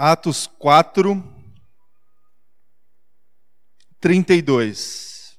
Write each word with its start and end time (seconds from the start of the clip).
Atos 0.00 0.46
4, 0.46 1.24
32. 3.98 5.36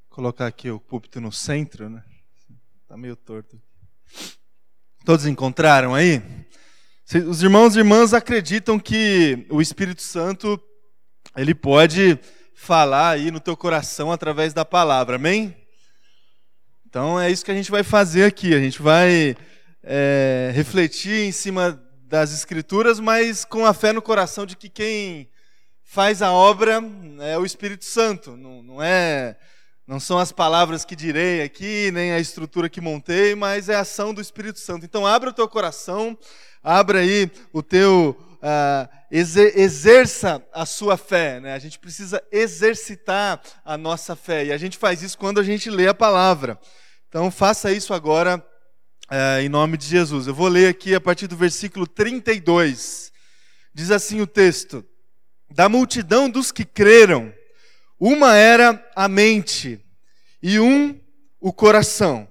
Vou 0.00 0.10
colocar 0.10 0.48
aqui 0.48 0.72
o 0.72 0.80
púlpito 0.80 1.20
no 1.20 1.30
centro, 1.30 1.88
né? 1.88 2.02
Tá 2.88 2.96
meio 2.96 3.14
torto. 3.14 3.62
Todos 5.04 5.24
encontraram 5.24 5.94
aí? 5.94 6.20
Os 7.28 7.44
irmãos 7.44 7.76
e 7.76 7.78
irmãs 7.78 8.12
acreditam 8.12 8.76
que 8.76 9.46
o 9.48 9.62
Espírito 9.62 10.02
Santo 10.02 10.60
ele 11.36 11.54
pode 11.54 12.18
falar 12.56 13.10
aí 13.10 13.30
no 13.30 13.38
teu 13.38 13.56
coração 13.56 14.10
através 14.10 14.52
da 14.52 14.64
palavra, 14.64 15.14
amém? 15.14 15.61
Então 16.92 17.18
é 17.18 17.30
isso 17.30 17.42
que 17.42 17.50
a 17.50 17.54
gente 17.54 17.70
vai 17.70 17.82
fazer 17.82 18.24
aqui. 18.24 18.54
A 18.54 18.60
gente 18.60 18.82
vai 18.82 19.34
é, 19.82 20.52
refletir 20.54 21.26
em 21.26 21.32
cima 21.32 21.82
das 22.04 22.34
Escrituras, 22.34 23.00
mas 23.00 23.46
com 23.46 23.64
a 23.64 23.72
fé 23.72 23.94
no 23.94 24.02
coração 24.02 24.44
de 24.44 24.54
que 24.54 24.68
quem 24.68 25.26
faz 25.82 26.20
a 26.20 26.30
obra 26.30 26.84
é 27.22 27.38
o 27.38 27.46
Espírito 27.46 27.86
Santo. 27.86 28.36
Não, 28.36 28.62
não 28.62 28.82
é, 28.82 29.38
não 29.86 29.98
são 29.98 30.18
as 30.18 30.32
palavras 30.32 30.84
que 30.84 30.94
direi 30.94 31.40
aqui, 31.40 31.90
nem 31.94 32.12
a 32.12 32.20
estrutura 32.20 32.68
que 32.68 32.78
montei, 32.78 33.34
mas 33.34 33.70
é 33.70 33.74
a 33.74 33.80
ação 33.80 34.12
do 34.12 34.20
Espírito 34.20 34.60
Santo. 34.60 34.84
Então 34.84 35.06
abra 35.06 35.30
o 35.30 35.32
teu 35.32 35.48
coração, 35.48 36.14
abra 36.62 36.98
aí 36.98 37.30
o 37.54 37.62
teu 37.62 38.14
uh, 38.42 38.88
exerça 39.10 40.46
a 40.52 40.66
sua 40.66 40.98
fé. 40.98 41.40
Né? 41.40 41.54
A 41.54 41.58
gente 41.58 41.78
precisa 41.78 42.22
exercitar 42.30 43.40
a 43.64 43.78
nossa 43.78 44.14
fé 44.14 44.44
e 44.44 44.52
a 44.52 44.58
gente 44.58 44.76
faz 44.76 45.00
isso 45.00 45.16
quando 45.16 45.40
a 45.40 45.42
gente 45.42 45.70
lê 45.70 45.88
a 45.88 45.94
palavra. 45.94 46.60
Então 47.12 47.30
faça 47.30 47.70
isso 47.70 47.92
agora 47.92 48.42
é, 49.10 49.42
em 49.42 49.48
nome 49.50 49.76
de 49.76 49.84
Jesus. 49.84 50.26
Eu 50.26 50.32
vou 50.32 50.48
ler 50.48 50.68
aqui 50.68 50.94
a 50.94 51.00
partir 51.00 51.26
do 51.26 51.36
versículo 51.36 51.86
32. 51.86 53.12
Diz 53.74 53.90
assim 53.90 54.22
o 54.22 54.26
texto: 54.26 54.82
Da 55.50 55.68
multidão 55.68 56.30
dos 56.30 56.50
que 56.50 56.64
creram, 56.64 57.30
uma 58.00 58.34
era 58.34 58.82
a 58.96 59.08
mente 59.08 59.78
e 60.42 60.58
um 60.58 60.98
o 61.38 61.52
coração. 61.52 62.26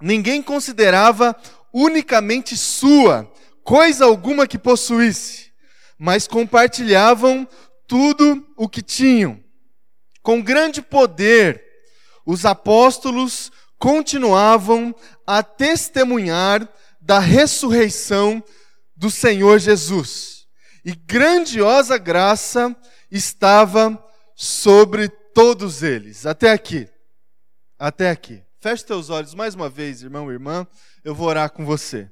Ninguém 0.00 0.42
considerava 0.42 1.36
unicamente 1.72 2.56
sua 2.56 3.32
coisa 3.62 4.06
alguma 4.06 4.44
que 4.44 4.58
possuísse, 4.58 5.52
mas 5.96 6.26
compartilhavam 6.26 7.46
tudo 7.86 8.44
o 8.56 8.68
que 8.68 8.82
tinham. 8.82 9.40
Com 10.20 10.42
grande 10.42 10.82
poder, 10.82 11.64
os 12.26 12.44
apóstolos 12.44 13.52
continuavam 13.80 14.94
a 15.26 15.42
testemunhar 15.42 16.68
da 17.00 17.18
ressurreição 17.18 18.44
do 18.94 19.10
Senhor 19.10 19.58
Jesus. 19.58 20.46
E 20.84 20.94
grandiosa 20.94 21.96
graça 21.96 22.76
estava 23.10 23.98
sobre 24.36 25.08
todos 25.08 25.82
eles. 25.82 26.26
Até 26.26 26.52
aqui. 26.52 26.86
Até 27.78 28.10
aqui. 28.10 28.42
Feche 28.60 28.84
teus 28.84 29.08
olhos 29.08 29.34
mais 29.34 29.54
uma 29.54 29.70
vez, 29.70 30.02
irmão 30.02 30.30
e 30.30 30.34
irmã. 30.34 30.66
Eu 31.02 31.14
vou 31.14 31.28
orar 31.28 31.50
com 31.50 31.64
você. 31.64 32.10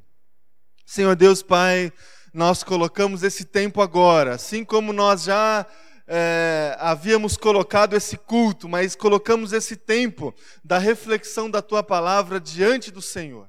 Senhor 0.86 1.14
Deus 1.14 1.42
Pai, 1.42 1.92
nós 2.32 2.62
colocamos 2.62 3.22
esse 3.22 3.44
tempo 3.44 3.82
agora, 3.82 4.34
assim 4.34 4.64
como 4.64 4.90
nós 4.90 5.24
já 5.24 5.66
é, 6.08 6.74
havíamos 6.80 7.36
colocado 7.36 7.94
esse 7.94 8.16
culto, 8.16 8.66
mas 8.66 8.96
colocamos 8.96 9.52
esse 9.52 9.76
tempo 9.76 10.34
da 10.64 10.78
reflexão 10.78 11.50
da 11.50 11.60
tua 11.60 11.82
palavra 11.82 12.40
diante 12.40 12.90
do 12.90 13.02
Senhor. 13.02 13.46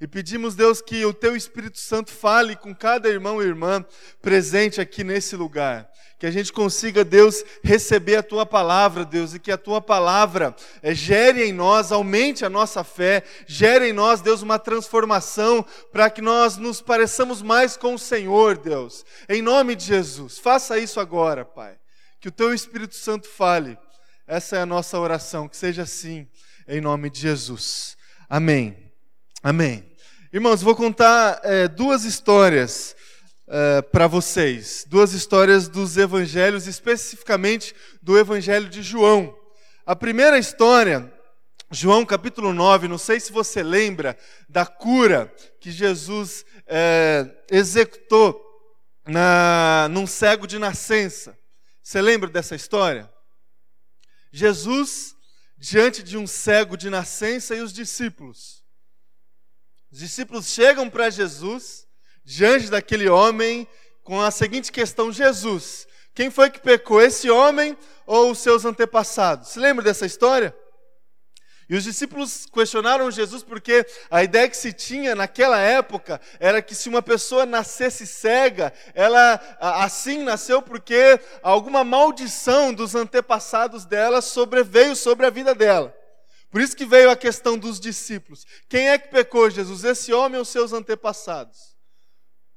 E 0.00 0.06
pedimos, 0.06 0.54
Deus, 0.54 0.80
que 0.80 1.04
o 1.04 1.12
teu 1.12 1.34
Espírito 1.34 1.78
Santo 1.78 2.12
fale 2.12 2.54
com 2.54 2.72
cada 2.74 3.08
irmão 3.08 3.42
e 3.42 3.46
irmã 3.46 3.84
presente 4.22 4.80
aqui 4.80 5.02
nesse 5.02 5.34
lugar. 5.34 5.90
Que 6.20 6.26
a 6.26 6.30
gente 6.30 6.52
consiga, 6.52 7.04
Deus, 7.04 7.44
receber 7.62 8.16
a 8.16 8.22
tua 8.22 8.46
palavra, 8.46 9.04
Deus, 9.04 9.34
e 9.34 9.40
que 9.40 9.50
a 9.50 9.58
tua 9.58 9.80
palavra 9.80 10.54
é, 10.82 10.94
gere 10.94 11.44
em 11.44 11.52
nós, 11.52 11.90
aumente 11.90 12.44
a 12.44 12.48
nossa 12.48 12.82
fé, 12.84 13.24
gere 13.46 13.88
em 13.88 13.92
nós, 13.92 14.20
Deus, 14.20 14.40
uma 14.40 14.58
transformação 14.58 15.64
para 15.92 16.08
que 16.08 16.22
nós 16.22 16.56
nos 16.56 16.80
pareçamos 16.80 17.42
mais 17.42 17.76
com 17.76 17.94
o 17.94 17.98
Senhor, 17.98 18.56
Deus. 18.56 19.04
Em 19.28 19.42
nome 19.42 19.74
de 19.74 19.84
Jesus, 19.84 20.38
faça 20.38 20.78
isso 20.78 21.00
agora, 21.00 21.44
Pai. 21.44 21.76
Que 22.20 22.28
o 22.28 22.32
teu 22.32 22.52
Espírito 22.52 22.96
Santo 22.96 23.28
fale. 23.28 23.78
Essa 24.26 24.56
é 24.56 24.60
a 24.60 24.66
nossa 24.66 24.98
oração, 24.98 25.48
que 25.48 25.56
seja 25.56 25.82
assim, 25.82 26.28
em 26.66 26.80
nome 26.80 27.08
de 27.10 27.20
Jesus. 27.20 27.96
Amém. 28.28 28.92
Amém. 29.42 29.88
Irmãos, 30.32 30.60
vou 30.60 30.74
contar 30.74 31.40
é, 31.44 31.68
duas 31.68 32.04
histórias 32.04 32.96
é, 33.46 33.82
para 33.82 34.08
vocês. 34.08 34.84
Duas 34.88 35.12
histórias 35.12 35.68
dos 35.68 35.96
evangelhos, 35.96 36.66
especificamente 36.66 37.74
do 38.02 38.18
evangelho 38.18 38.68
de 38.68 38.82
João. 38.82 39.34
A 39.86 39.94
primeira 39.94 40.38
história, 40.38 41.10
João 41.70 42.04
capítulo 42.04 42.52
9, 42.52 42.88
não 42.88 42.98
sei 42.98 43.20
se 43.20 43.30
você 43.30 43.62
lembra 43.62 44.18
da 44.48 44.66
cura 44.66 45.32
que 45.60 45.70
Jesus 45.70 46.44
é, 46.66 47.26
executou 47.48 48.44
na, 49.06 49.88
num 49.90 50.06
cego 50.06 50.46
de 50.46 50.58
nascença. 50.58 51.38
Você 51.88 52.02
lembra 52.02 52.28
dessa 52.28 52.54
história? 52.54 53.10
Jesus 54.30 55.16
diante 55.56 56.02
de 56.02 56.18
um 56.18 56.26
cego 56.26 56.76
de 56.76 56.90
nascença 56.90 57.56
e 57.56 57.62
os 57.62 57.72
discípulos. 57.72 58.62
Os 59.90 60.00
discípulos 60.00 60.48
chegam 60.48 60.90
para 60.90 61.08
Jesus, 61.08 61.86
diante 62.22 62.68
daquele 62.68 63.08
homem, 63.08 63.66
com 64.04 64.20
a 64.20 64.30
seguinte 64.30 64.70
questão: 64.70 65.10
Jesus, 65.10 65.88
quem 66.14 66.30
foi 66.30 66.50
que 66.50 66.60
pecou, 66.60 67.00
esse 67.00 67.30
homem 67.30 67.74
ou 68.04 68.32
os 68.32 68.38
seus 68.40 68.66
antepassados? 68.66 69.48
Se 69.48 69.58
lembra 69.58 69.82
dessa 69.82 70.04
história? 70.04 70.54
E 71.68 71.76
os 71.76 71.84
discípulos 71.84 72.46
questionaram 72.46 73.10
Jesus 73.10 73.42
porque 73.42 73.86
a 74.10 74.24
ideia 74.24 74.48
que 74.48 74.56
se 74.56 74.72
tinha 74.72 75.14
naquela 75.14 75.58
época 75.58 76.18
era 76.40 76.62
que 76.62 76.74
se 76.74 76.88
uma 76.88 77.02
pessoa 77.02 77.44
nascesse 77.44 78.06
cega, 78.06 78.72
ela 78.94 79.38
assim 79.60 80.22
nasceu 80.22 80.62
porque 80.62 81.20
alguma 81.42 81.84
maldição 81.84 82.72
dos 82.72 82.94
antepassados 82.94 83.84
dela 83.84 84.22
sobreveio 84.22 84.96
sobre 84.96 85.26
a 85.26 85.30
vida 85.30 85.54
dela. 85.54 85.94
Por 86.50 86.62
isso 86.62 86.74
que 86.74 86.86
veio 86.86 87.10
a 87.10 87.16
questão 87.16 87.58
dos 87.58 87.78
discípulos. 87.78 88.46
Quem 88.66 88.88
é 88.88 88.96
que 88.96 89.08
pecou, 89.08 89.50
Jesus? 89.50 89.84
Esse 89.84 90.10
homem 90.14 90.38
ou 90.38 90.46
seus 90.46 90.72
antepassados? 90.72 91.76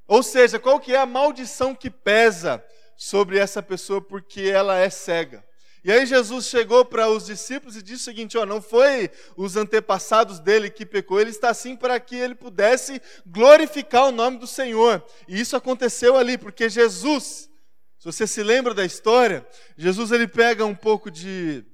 Ou 0.08 0.24
seja, 0.24 0.58
qual 0.58 0.80
que 0.80 0.96
é 0.96 0.98
a 0.98 1.06
maldição 1.06 1.76
que 1.76 1.90
pesa 1.90 2.64
sobre 2.96 3.38
essa 3.38 3.62
pessoa 3.62 4.02
porque 4.02 4.42
ela 4.42 4.78
é 4.78 4.90
cega? 4.90 5.44
E 5.84 5.92
aí 5.92 6.06
Jesus 6.06 6.46
chegou 6.46 6.86
para 6.86 7.10
os 7.10 7.26
discípulos 7.26 7.76
e 7.76 7.82
disse 7.82 8.02
o 8.02 8.06
seguinte: 8.06 8.38
ó, 8.38 8.46
não 8.46 8.62
foi 8.62 9.10
os 9.36 9.56
antepassados 9.56 10.40
dele 10.40 10.70
que 10.70 10.86
pecou, 10.86 11.20
ele 11.20 11.32
está 11.32 11.50
assim 11.50 11.76
para 11.76 12.00
que 12.00 12.16
ele 12.16 12.36
pudesse 12.36 13.02
glorificar 13.26 14.08
o 14.08 14.12
nome 14.12 14.38
do 14.38 14.46
Senhor. 14.46 15.04
E 15.28 15.40
isso 15.40 15.56
aconteceu 15.56 16.16
ali, 16.16 16.38
porque 16.38 16.70
Jesus, 16.70 17.50
se 17.98 18.06
você 18.06 18.28
se 18.28 18.44
lembra 18.44 18.74
da 18.74 18.86
história, 18.86 19.46
Jesus 19.76 20.12
ele 20.12 20.28
pega 20.28 20.66
um 20.66 20.76
pouco 20.76 21.10
de 21.10 21.66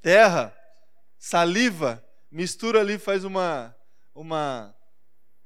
terra, 0.00 0.56
saliva, 1.18 2.02
mistura 2.30 2.80
ali, 2.80 2.98
faz 2.98 3.24
uma 3.24 3.74
uma 4.14 4.74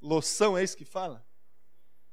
loção, 0.01 0.57
é 0.57 0.65
isso 0.65 0.77
que 0.77 0.85
fala? 0.85 1.23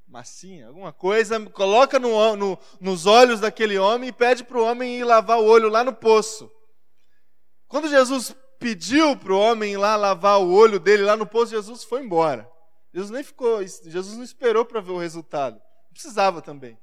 Massinha, 0.09 0.67
alguma 0.67 0.91
coisa, 0.91 1.39
coloca 1.51 1.99
no, 1.99 2.35
no, 2.35 2.59
nos 2.81 3.05
olhos 3.05 3.39
daquele 3.39 3.77
homem 3.77 4.09
e 4.09 4.13
pede 4.13 4.43
para 4.43 4.57
o 4.57 4.63
homem 4.63 4.97
ir 4.97 5.03
lavar 5.03 5.39
o 5.39 5.45
olho 5.45 5.69
lá 5.69 5.83
no 5.83 5.93
poço. 5.93 6.51
Quando 7.67 7.87
Jesus 7.87 8.35
pediu 8.59 9.15
para 9.15 9.33
o 9.33 9.39
homem 9.39 9.73
ir 9.73 9.77
lá 9.77 9.95
lavar 9.95 10.41
o 10.41 10.51
olho 10.51 10.79
dele 10.79 11.03
lá 11.03 11.15
no 11.15 11.27
poço, 11.27 11.51
Jesus 11.51 11.83
foi 11.83 12.01
embora. 12.01 12.49
Jesus 12.91 13.11
nem 13.11 13.23
ficou, 13.23 13.61
Jesus 13.63 14.17
não 14.17 14.23
esperou 14.23 14.65
para 14.65 14.81
ver 14.81 14.91
o 14.91 14.97
resultado. 14.97 15.55
Não 15.55 15.93
precisava 15.93 16.41
também. 16.41 16.77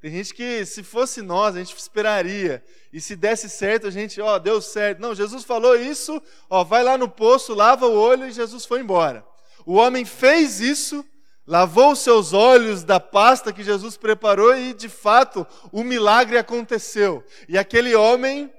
Tem 0.00 0.10
gente 0.10 0.34
que, 0.34 0.64
se 0.64 0.82
fosse 0.82 1.20
nós, 1.20 1.54
a 1.54 1.58
gente 1.58 1.76
esperaria. 1.76 2.64
E 2.90 3.00
se 3.00 3.14
desse 3.14 3.50
certo, 3.50 3.86
a 3.86 3.90
gente, 3.90 4.20
ó, 4.20 4.38
deu 4.38 4.60
certo. 4.62 4.98
Não, 4.98 5.14
Jesus 5.14 5.44
falou 5.44 5.76
isso, 5.76 6.20
ó, 6.48 6.64
vai 6.64 6.82
lá 6.82 6.96
no 6.96 7.08
poço, 7.08 7.54
lava 7.54 7.86
o 7.86 7.94
olho 7.94 8.26
e 8.26 8.32
Jesus 8.32 8.64
foi 8.64 8.80
embora. 8.80 9.24
O 9.66 9.74
homem 9.74 10.04
fez 10.06 10.58
isso 10.58 11.04
lavou 11.52 11.94
seus 11.94 12.32
olhos 12.32 12.82
da 12.82 12.98
pasta 12.98 13.52
que 13.52 13.62
Jesus 13.62 13.98
preparou 13.98 14.56
e, 14.56 14.72
de 14.72 14.88
fato, 14.88 15.46
o 15.70 15.84
milagre 15.84 16.38
aconteceu. 16.38 17.22
E 17.46 17.58
aquele 17.58 17.94
homem 17.94 18.50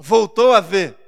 voltou 0.00 0.52
a 0.52 0.58
ver. 0.58 0.98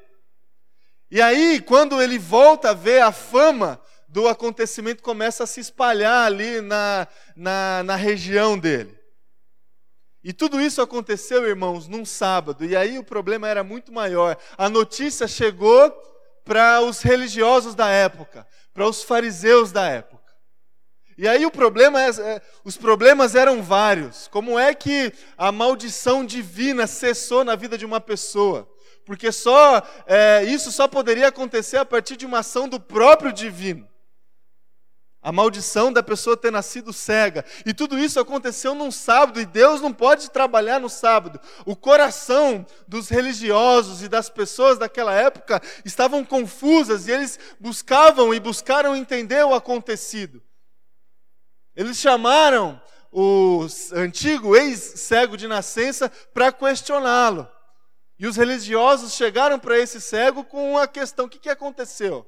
E 1.11 1.21
aí, 1.21 1.61
quando 1.61 2.01
ele 2.01 2.17
volta 2.17 2.71
a 2.71 2.75
ver, 2.75 3.03
a 3.03 3.11
fama 3.11 3.83
do 4.07 4.29
acontecimento 4.29 5.03
começa 5.03 5.43
a 5.43 5.49
se 5.49 5.59
espalhar 5.59 6.27
ali 6.27 6.61
na, 6.61 7.09
na, 7.35 7.83
na 7.83 7.97
região 7.97 8.57
dele. 8.57 8.97
E 10.23 10.33
tudo 10.33 10.61
isso 10.61 10.81
aconteceu, 10.81 11.45
irmãos, 11.45 11.89
num 11.89 12.05
sábado. 12.05 12.65
E 12.65 12.77
aí 12.77 13.01
o 13.01 13.05
problema 13.05 13.49
era 13.49 13.65
muito 13.65 13.93
maior. 13.93 14.39
A 14.57 14.69
notícia 14.69 15.27
chegou 15.27 15.91
para 16.45 16.83
os 16.83 17.03
religiosos 17.03 17.75
da 17.75 17.89
época, 17.89 18.47
para 18.73 18.87
os 18.87 19.03
fariseus 19.03 19.73
da 19.73 19.89
época. 19.89 20.16
E 21.19 21.27
aí 21.27 21.47
o 21.47 21.51
problema 21.51 22.03
é, 22.03 22.11
é, 22.11 22.43
os 22.63 22.77
problemas 22.77 23.35
eram 23.35 23.63
vários. 23.63 24.29
Como 24.29 24.59
é 24.59 24.75
que 24.75 25.13
a 25.37 25.51
maldição 25.51 26.25
divina 26.25 26.87
cessou 26.87 27.43
na 27.43 27.57
vida 27.57 27.79
de 27.79 27.87
uma 27.87 28.01
pessoa? 28.01 28.69
Porque 29.05 29.33
só 29.33 29.83
é, 30.07 30.45
isso 30.45 30.71
só 30.71 30.87
poderia 30.87 31.29
acontecer 31.29 31.79
a 31.79 31.85
partir 31.85 32.17
de 32.17 32.27
uma 32.27 32.41
ação 32.41 32.69
do 32.69 32.79
próprio 32.79 33.33
divino. 33.33 33.89
A 35.23 35.33
maldição 35.33 35.93
da 35.93 36.03
pessoa 36.03 36.37
ter 36.37 36.53
nascido 36.53 36.93
cega. 36.93 37.45
E 37.65 37.73
tudo 37.73 37.99
isso 37.99 38.21
aconteceu 38.21 38.75
num 38.77 38.93
sábado, 38.93 39.41
e 39.41 39.47
Deus 39.47 39.81
não 39.81 39.93
pode 39.93 40.31
trabalhar 40.31 40.79
no 40.79 40.89
sábado. 40.89 41.41
O 41.65 41.75
coração 41.75 42.65
dos 42.87 43.09
religiosos 43.09 44.03
e 44.03 44.09
das 44.09 44.31
pessoas 44.31 44.79
daquela 44.79 45.13
época 45.13 45.61
estavam 45.85 46.25
confusas, 46.25 47.09
e 47.09 47.11
eles 47.11 47.41
buscavam 47.59 48.33
e 48.33 48.39
buscaram 48.39 48.95
entender 48.95 49.45
o 49.45 49.55
acontecido. 49.55 50.41
Eles 51.77 51.99
chamaram 51.99 52.81
o 53.13 53.67
antigo 53.93 54.57
ex-cego 54.57 55.37
de 55.37 55.47
nascença 55.47 56.09
para 56.33 56.51
questioná-lo. 56.51 57.49
E 58.19 58.27
os 58.27 58.37
religiosos 58.37 59.13
chegaram 59.13 59.59
para 59.59 59.79
esse 59.79 60.01
cego 60.01 60.43
com 60.43 60.79
a 60.79 60.89
questão: 60.89 61.27
o 61.27 61.29
que, 61.29 61.39
que 61.39 61.51
aconteceu? 61.51 62.27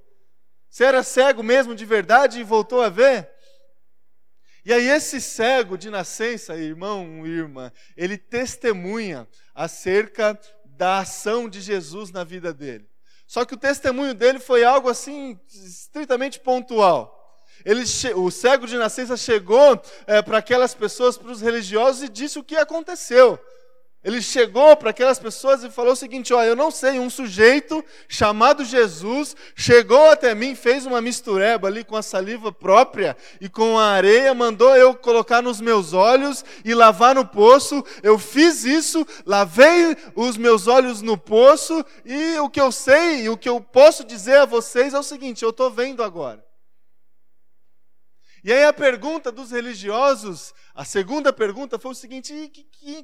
Você 0.68 0.84
era 0.84 1.02
cego 1.02 1.42
mesmo 1.42 1.74
de 1.74 1.86
verdade 1.86 2.40
e 2.40 2.44
voltou 2.44 2.82
a 2.82 2.90
ver? 2.90 3.30
E 4.64 4.72
aí, 4.72 4.86
esse 4.86 5.18
cego 5.18 5.78
de 5.78 5.88
nascença, 5.88 6.54
irmão, 6.54 7.26
irmã, 7.26 7.72
ele 7.96 8.18
testemunha 8.18 9.26
acerca 9.54 10.38
da 10.64 10.98
ação 10.98 11.48
de 11.48 11.60
Jesus 11.60 12.10
na 12.10 12.22
vida 12.22 12.52
dele. 12.52 12.86
Só 13.26 13.46
que 13.46 13.54
o 13.54 13.58
testemunho 13.58 14.12
dele 14.12 14.38
foi 14.38 14.64
algo 14.64 14.90
assim, 14.90 15.40
estritamente 15.48 16.38
pontual. 16.38 17.17
Ele, 17.68 17.84
o 18.14 18.30
cego 18.30 18.66
de 18.66 18.78
nascença 18.78 19.14
chegou 19.14 19.78
é, 20.06 20.22
para 20.22 20.38
aquelas 20.38 20.72
pessoas, 20.72 21.18
para 21.18 21.30
os 21.30 21.42
religiosos, 21.42 22.02
e 22.02 22.08
disse 22.08 22.38
o 22.38 22.42
que 22.42 22.56
aconteceu. 22.56 23.38
Ele 24.02 24.22
chegou 24.22 24.74
para 24.74 24.88
aquelas 24.88 25.18
pessoas 25.18 25.62
e 25.62 25.68
falou 25.68 25.92
o 25.92 25.96
seguinte: 25.96 26.32
Olha, 26.32 26.46
eu 26.46 26.56
não 26.56 26.70
sei, 26.70 26.98
um 26.98 27.10
sujeito 27.10 27.84
chamado 28.08 28.64
Jesus 28.64 29.36
chegou 29.54 30.08
até 30.08 30.34
mim, 30.34 30.54
fez 30.54 30.86
uma 30.86 31.02
mistureba 31.02 31.68
ali 31.68 31.84
com 31.84 31.94
a 31.94 32.00
saliva 32.00 32.50
própria 32.50 33.14
e 33.38 33.50
com 33.50 33.78
a 33.78 33.88
areia, 33.88 34.32
mandou 34.32 34.74
eu 34.74 34.94
colocar 34.94 35.42
nos 35.42 35.60
meus 35.60 35.92
olhos 35.92 36.42
e 36.64 36.72
lavar 36.74 37.16
no 37.16 37.26
poço. 37.26 37.84
Eu 38.02 38.18
fiz 38.18 38.64
isso, 38.64 39.06
lavei 39.26 39.94
os 40.16 40.38
meus 40.38 40.66
olhos 40.66 41.02
no 41.02 41.18
poço 41.18 41.84
e 42.02 42.38
o 42.38 42.48
que 42.48 42.62
eu 42.62 42.72
sei, 42.72 43.24
e 43.24 43.28
o 43.28 43.36
que 43.36 43.48
eu 43.48 43.60
posso 43.60 44.04
dizer 44.04 44.38
a 44.38 44.46
vocês 44.46 44.94
é 44.94 44.98
o 44.98 45.02
seguinte: 45.02 45.44
eu 45.44 45.50
estou 45.50 45.70
vendo 45.70 46.02
agora. 46.02 46.47
E 48.44 48.52
aí 48.52 48.64
a 48.64 48.72
pergunta 48.72 49.32
dos 49.32 49.50
religiosos, 49.50 50.54
a 50.74 50.84
segunda 50.84 51.32
pergunta 51.32 51.78
foi 51.78 51.90
o 51.90 51.94
seguinte: 51.94 52.50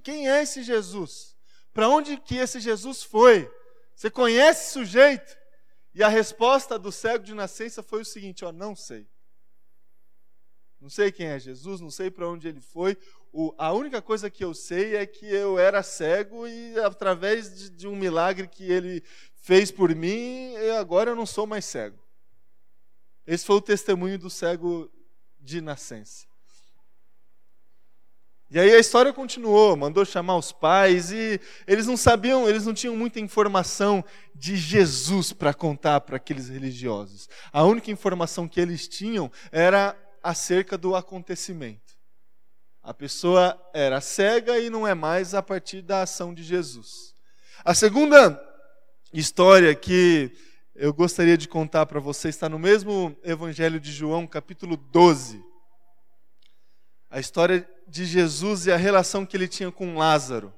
quem 0.02 0.28
é 0.31 0.42
esse 0.42 0.62
Jesus? 0.62 1.36
Para 1.72 1.88
onde 1.88 2.16
que 2.16 2.36
esse 2.36 2.60
Jesus 2.60 3.02
foi? 3.02 3.50
Você 3.94 4.10
conhece 4.10 4.62
esse 4.62 4.72
sujeito? 4.72 5.36
E 5.94 6.02
a 6.02 6.08
resposta 6.08 6.78
do 6.78 6.90
cego 6.90 7.25
de 7.25 7.34
nascença 7.34 7.82
foi 7.82 8.02
o 8.02 8.04
seguinte: 8.04 8.44
ó, 8.44 8.52
não 8.52 8.76
sei. 8.76 9.08
Não 10.81 10.90
sei 10.90 11.10
quem 11.10 11.28
é 11.28 11.38
Jesus, 11.38 11.80
não 11.80 11.90
sei 11.90 12.10
para 12.10 12.28
onde 12.28 12.46
ele 12.46 12.60
foi. 12.60 12.96
O, 13.32 13.54
a 13.56 13.72
única 13.72 14.02
coisa 14.02 14.30
que 14.30 14.44
eu 14.44 14.52
sei 14.52 14.96
é 14.96 15.06
que 15.06 15.26
eu 15.26 15.58
era 15.58 15.82
cego 15.82 16.46
e 16.46 16.78
através 16.78 17.54
de, 17.54 17.70
de 17.70 17.88
um 17.88 17.96
milagre 17.96 18.46
que 18.46 18.70
ele 18.70 19.02
fez 19.34 19.70
por 19.70 19.94
mim, 19.94 20.52
eu, 20.52 20.76
agora 20.76 21.10
eu 21.10 21.16
não 21.16 21.25
sou 21.25 21.46
mais 21.46 21.64
cego. 21.64 21.98
Esse 23.26 23.46
foi 23.46 23.56
o 23.56 23.62
testemunho 23.62 24.19
do 24.19 24.28
cego 24.28 24.92
de 25.44 25.61
nascença. 25.61 26.26
E 28.50 28.58
aí 28.58 28.73
a 28.73 28.79
história 28.79 29.12
continuou, 29.12 29.76
mandou 29.76 30.05
chamar 30.05 30.37
os 30.37 30.52
pais 30.52 31.11
e 31.11 31.41
eles 31.67 31.87
não 31.87 31.96
sabiam, 31.96 32.49
eles 32.49 32.64
não 32.64 32.73
tinham 32.73 32.96
muita 32.96 33.19
informação 33.19 34.05
de 34.35 34.56
Jesus 34.56 35.32
para 35.32 35.52
contar 35.52 36.02
para 36.02 36.17
aqueles 36.17 36.49
religiosos. 36.49 37.29
A 37.52 37.64
única 37.64 37.91
informação 37.91 38.46
que 38.46 38.61
eles 38.61 38.87
tinham 38.87 39.31
era 39.50 39.96
acerca 40.23 40.79
do 40.79 40.94
acontecimento. 40.94 41.94
A 42.82 42.94
pessoa 42.94 43.61
era 43.75 44.00
cega 44.00 44.58
e 44.58 44.70
não 44.70 44.87
é 44.87 44.94
mais 44.94 45.35
a 45.35 45.43
partir 45.43 45.82
da 45.82 46.02
ação 46.02 46.32
de 46.32 46.43
Jesus. 46.43 47.14
A 47.64 47.75
segunda 47.75 48.40
história 49.12 49.75
que 49.75 50.31
eu 50.75 50.93
gostaria 50.93 51.38
de 51.38 51.47
contar 51.47 51.87
para 51.87 52.00
você 52.00 52.29
está 52.29 52.49
no 52.49 52.59
mesmo 52.59 53.17
Evangelho 53.23 53.79
de 53.79 53.93
João, 53.93 54.26
capítulo 54.26 54.76
12. 54.76 55.41
A 57.09 57.21
história 57.21 57.69
de 57.87 58.05
Jesus 58.05 58.67
e 58.67 58.73
a 58.73 58.76
relação 58.76 59.25
que 59.25 59.37
ele 59.37 59.47
tinha 59.47 59.71
com 59.71 59.97
Lázaro. 59.97 60.53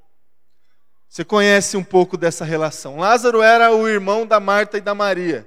Você 1.06 1.22
conhece 1.22 1.76
um 1.76 1.84
pouco 1.84 2.16
dessa 2.16 2.46
relação. 2.46 2.96
Lázaro 2.96 3.42
era 3.42 3.74
o 3.74 3.86
irmão 3.86 4.26
da 4.26 4.40
Marta 4.40 4.78
e 4.78 4.80
da 4.80 4.94
Maria. 4.94 5.46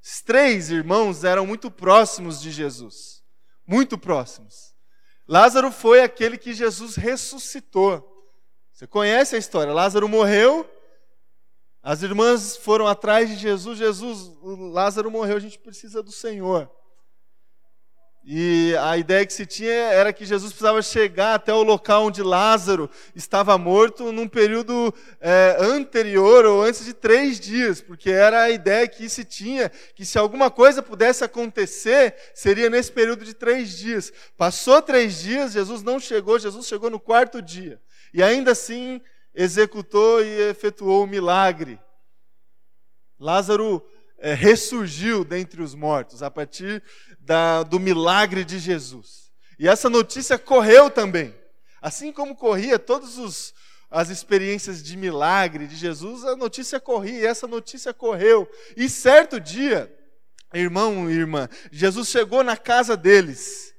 Os 0.00 0.22
três 0.22 0.70
irmãos 0.70 1.24
eram 1.24 1.44
muito 1.44 1.68
próximos 1.68 2.40
de 2.40 2.52
Jesus. 2.52 3.24
Muito 3.66 3.98
próximos. 3.98 4.72
Lázaro 5.26 5.72
foi 5.72 6.00
aquele 6.00 6.38
que 6.38 6.54
Jesus 6.54 6.94
ressuscitou. 6.94 8.08
Você 8.72 8.86
conhece 8.86 9.34
a 9.34 9.38
história? 9.38 9.72
Lázaro 9.72 10.08
morreu 10.08 10.68
as 11.86 12.02
irmãs 12.02 12.56
foram 12.56 12.88
atrás 12.88 13.28
de 13.28 13.36
Jesus, 13.36 13.78
Jesus, 13.78 14.32
Lázaro 14.42 15.08
morreu, 15.08 15.36
a 15.36 15.40
gente 15.40 15.56
precisa 15.56 16.02
do 16.02 16.10
Senhor. 16.10 16.68
E 18.24 18.74
a 18.80 18.96
ideia 18.96 19.24
que 19.24 19.32
se 19.32 19.46
tinha 19.46 19.70
era 19.70 20.12
que 20.12 20.26
Jesus 20.26 20.50
precisava 20.50 20.82
chegar 20.82 21.36
até 21.36 21.54
o 21.54 21.62
local 21.62 22.06
onde 22.06 22.24
Lázaro 22.24 22.90
estava 23.14 23.56
morto 23.56 24.10
num 24.10 24.26
período 24.26 24.92
é, 25.20 25.58
anterior 25.60 26.44
ou 26.44 26.64
antes 26.64 26.84
de 26.84 26.92
três 26.92 27.38
dias, 27.38 27.80
porque 27.80 28.10
era 28.10 28.42
a 28.42 28.50
ideia 28.50 28.88
que 28.88 29.08
se 29.08 29.24
tinha 29.24 29.68
que 29.94 30.04
se 30.04 30.18
alguma 30.18 30.50
coisa 30.50 30.82
pudesse 30.82 31.22
acontecer, 31.22 32.16
seria 32.34 32.68
nesse 32.68 32.90
período 32.90 33.24
de 33.24 33.32
três 33.32 33.78
dias. 33.78 34.12
Passou 34.36 34.82
três 34.82 35.20
dias, 35.20 35.52
Jesus 35.52 35.84
não 35.84 36.00
chegou, 36.00 36.36
Jesus 36.36 36.66
chegou 36.66 36.90
no 36.90 36.98
quarto 36.98 37.40
dia. 37.40 37.80
E 38.12 38.24
ainda 38.24 38.50
assim 38.50 39.00
executou 39.36 40.24
e 40.24 40.48
efetuou 40.48 41.04
o 41.04 41.06
milagre. 41.06 41.78
Lázaro 43.20 43.86
é, 44.18 44.32
ressurgiu 44.32 45.24
dentre 45.24 45.62
os 45.62 45.74
mortos 45.74 46.22
a 46.22 46.30
partir 46.30 46.82
da, 47.20 47.62
do 47.62 47.78
milagre 47.78 48.44
de 48.44 48.58
Jesus. 48.58 49.30
E 49.58 49.68
essa 49.68 49.90
notícia 49.90 50.38
correu 50.38 50.90
também. 50.90 51.34
Assim 51.80 52.10
como 52.10 52.34
corria 52.34 52.78
todas 52.78 53.54
as 53.90 54.08
experiências 54.08 54.82
de 54.82 54.96
milagre 54.96 55.66
de 55.66 55.76
Jesus, 55.76 56.24
a 56.24 56.34
notícia 56.34 56.80
corria, 56.80 57.20
e 57.20 57.26
essa 57.26 57.46
notícia 57.46 57.92
correu. 57.92 58.50
E 58.76 58.88
certo 58.88 59.38
dia, 59.38 59.94
irmão 60.52 61.10
e 61.10 61.14
irmã, 61.14 61.48
Jesus 61.70 62.08
chegou 62.08 62.42
na 62.42 62.56
casa 62.56 62.96
deles 62.96 63.74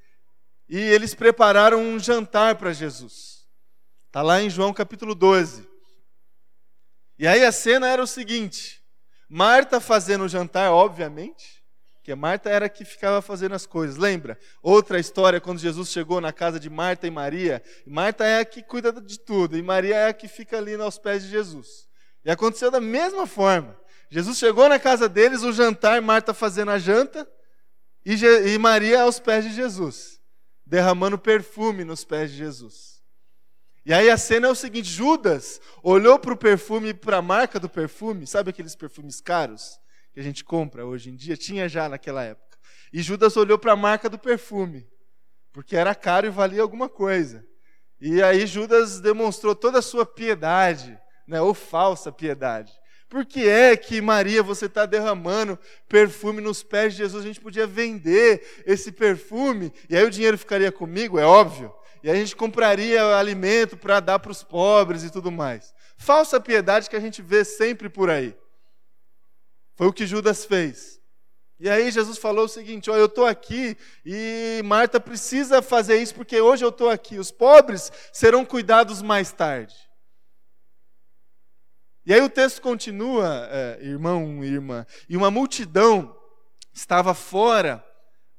e 0.70 0.78
eles 0.78 1.16
prepararam 1.16 1.82
um 1.82 2.00
jantar 2.00 2.56
para 2.56 2.74
Jesus. 2.74 3.37
Está 4.08 4.22
lá 4.22 4.42
em 4.42 4.50
João 4.50 4.74
capítulo 4.74 5.14
12. 5.14 5.68
E 7.20 7.28
aí 7.28 7.44
a 7.44 7.52
cena 7.52 7.88
era 7.88 8.02
o 8.02 8.08
seguinte: 8.08 8.82
Marta 9.30 9.80
fazendo 9.80 10.24
o 10.24 10.30
jantar, 10.30 10.72
obviamente, 10.72 11.64
porque 11.96 12.16
Marta 12.16 12.50
era 12.50 12.70
que 12.70 12.86
ficava 12.86 13.22
fazendo 13.22 13.54
as 13.54 13.66
coisas. 13.66 13.98
Lembra? 13.98 14.40
Outra 14.62 14.98
história, 14.98 15.42
quando 15.42 15.60
Jesus 15.60 15.90
chegou 15.90 16.22
na 16.22 16.32
casa 16.32 16.58
de 16.58 16.70
Marta 16.70 17.06
e 17.06 17.12
Maria. 17.12 17.62
Marta 17.86 18.26
é 18.26 18.40
a 18.40 18.46
que 18.46 18.64
cuida 18.64 18.94
de 18.94 19.20
tudo, 19.20 19.58
e 19.58 19.62
Maria 19.62 19.96
é 19.96 20.08
a 20.08 20.14
que 20.14 20.28
fica 20.28 20.58
ali 20.58 20.76
aos 20.76 20.98
pés 20.98 21.24
de 21.24 21.30
Jesus. 21.30 21.88
E 22.24 22.32
aconteceu 22.32 22.72
da 22.72 22.80
mesma 22.80 23.28
forma. 23.28 23.78
Jesus 24.10 24.38
chegou 24.38 24.70
na 24.70 24.80
casa 24.80 25.10
deles, 25.10 25.44
o 25.44 25.52
jantar, 25.52 26.02
Marta 26.02 26.34
fazendo 26.34 26.72
a 26.72 26.80
janta, 26.80 27.30
e, 28.06 28.14
e 28.14 28.58
Maria 28.58 29.02
aos 29.02 29.20
pés 29.20 29.44
de 29.44 29.54
Jesus, 29.54 30.22
derramando 30.66 31.18
perfume 31.20 31.84
nos 31.84 32.06
pés 32.06 32.32
de 32.32 32.38
Jesus. 32.38 32.97
E 33.88 33.94
aí 33.94 34.10
a 34.10 34.18
cena 34.18 34.48
é 34.48 34.50
o 34.52 34.56
seguinte: 34.56 34.90
Judas 34.90 35.62
olhou 35.82 36.20
para 36.20 36.34
o 36.34 36.38
perfume, 36.38 36.94
para 36.94 37.18
a 37.18 37.22
marca 37.22 37.58
do 37.58 37.70
perfume, 37.70 38.28
sabe 38.28 38.50
aqueles 38.50 38.76
perfumes 38.76 39.22
caros 39.22 39.80
que 40.14 40.20
a 40.20 40.24
gente 40.24 40.44
compra 40.44 40.86
hoje 40.86 41.10
em 41.10 41.16
dia? 41.16 41.38
Tinha 41.38 41.70
já 41.70 41.88
naquela 41.88 42.22
época. 42.22 42.58
E 42.92 43.02
Judas 43.02 43.38
olhou 43.38 43.58
para 43.58 43.72
a 43.72 43.78
marca 43.78 44.10
do 44.10 44.20
perfume, 44.20 44.86
porque 45.54 45.74
era 45.74 45.96
caro 45.96 46.28
e 46.28 46.30
valia 46.30 46.62
alguma 46.62 46.90
coisa. 46.90 47.46
E 48.02 48.22
aí 48.22 48.46
Judas 48.46 49.00
demonstrou 49.00 49.56
toda 49.56 49.80
a 49.80 49.82
sua 49.82 50.06
piedade, 50.06 51.00
né, 51.26 51.40
ou 51.40 51.54
falsa 51.54 52.12
piedade. 52.12 52.74
Por 53.08 53.26
que 53.26 53.48
é 53.48 53.78
que, 53.78 54.02
Maria, 54.02 54.44
você 54.44 54.66
está 54.66 54.86
derramando 54.86 55.58
perfume 55.88 56.42
nos 56.42 56.62
pés 56.62 56.92
de 56.92 56.98
Jesus? 56.98 57.24
A 57.24 57.28
gente 57.28 57.40
podia 57.40 57.66
vender 57.66 58.64
esse 58.66 58.92
perfume, 58.92 59.72
e 59.90 59.96
aí 59.96 60.04
o 60.04 60.12
dinheiro 60.12 60.38
ficaria 60.38 60.74
comigo, 60.74 61.18
é 61.18 61.26
óbvio 61.26 61.74
e 62.08 62.10
a 62.10 62.16
gente 62.16 62.38
compraria 62.38 63.18
alimento 63.18 63.76
para 63.76 64.00
dar 64.00 64.18
para 64.18 64.32
os 64.32 64.42
pobres 64.42 65.04
e 65.04 65.10
tudo 65.10 65.30
mais. 65.30 65.74
Falsa 65.98 66.40
piedade 66.40 66.90
que 66.90 66.96
a 66.96 67.02
gente 67.02 67.22
vê 67.22 67.44
sempre 67.44 67.90
por 67.90 68.10
aí. 68.10 68.34
Foi 69.76 69.88
o 69.88 69.92
que 69.92 70.08
Judas 70.08 70.46
fez. 70.46 71.02
E 71.60 71.70
aí 71.70 71.92
Jesus 71.92 72.18
falou 72.18 72.46
o 72.46 72.48
seguinte: 72.48 72.90
Olha, 72.90 73.00
eu 73.02 73.08
estou 73.08 73.26
aqui 73.26 73.76
e 74.06 74.62
Marta 74.64 75.02
precisa 75.02 75.62
fazer 75.62 76.02
isso 76.02 76.16
porque 76.16 76.40
hoje 76.40 76.64
eu 76.64 76.70
estou 76.70 76.90
aqui. 76.90 77.20
Os 77.20 77.30
pobres 77.30 77.92
serão 78.14 78.46
cuidados 78.46 79.02
mais 79.02 79.34
tarde. 79.34 79.76
E 82.06 82.14
aí 82.14 82.22
o 82.22 82.30
texto 82.30 82.62
continua, 82.62 83.50
é, 83.52 83.80
irmão 83.82 84.46
e 84.46 84.48
irmã, 84.48 84.86
e 85.10 85.18
uma 85.18 85.30
multidão 85.30 86.18
estava 86.74 87.14
fora 87.14 87.86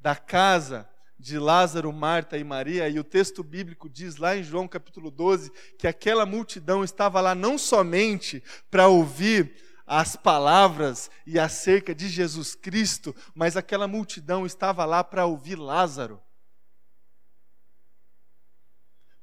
da 0.01 0.17
casa 0.17 0.89
de 1.19 1.39
Lázaro, 1.39 1.93
Marta 1.93 2.39
e 2.39 2.45
Maria, 2.45 2.89
e 2.89 2.99
o 2.99 3.05
texto 3.05 3.43
bíblico 3.43 3.89
diz 3.89 4.17
lá 4.17 4.37
em 4.37 4.43
João 4.43 4.69
capítulo 4.69 5.11
12 5.11 5.51
que 5.77 5.89
aquela 5.89 6.25
multidão 6.25 6.85
estava 6.85 7.21
lá 7.21 7.35
não 7.35 7.59
somente 7.59 8.43
para 8.71 8.87
ouvir 8.87 9.55
as 9.85 10.15
palavras 10.15 11.11
e 11.27 11.39
acerca 11.39 11.95
de 11.95 12.09
Jesus 12.09 12.55
Cristo, 12.55 13.17
mas 13.35 13.57
aquela 13.57 13.89
multidão 13.89 14.47
estava 14.47 14.85
lá 14.85 15.03
para 15.03 15.27
ouvir 15.27 15.57
Lázaro. 15.57 16.23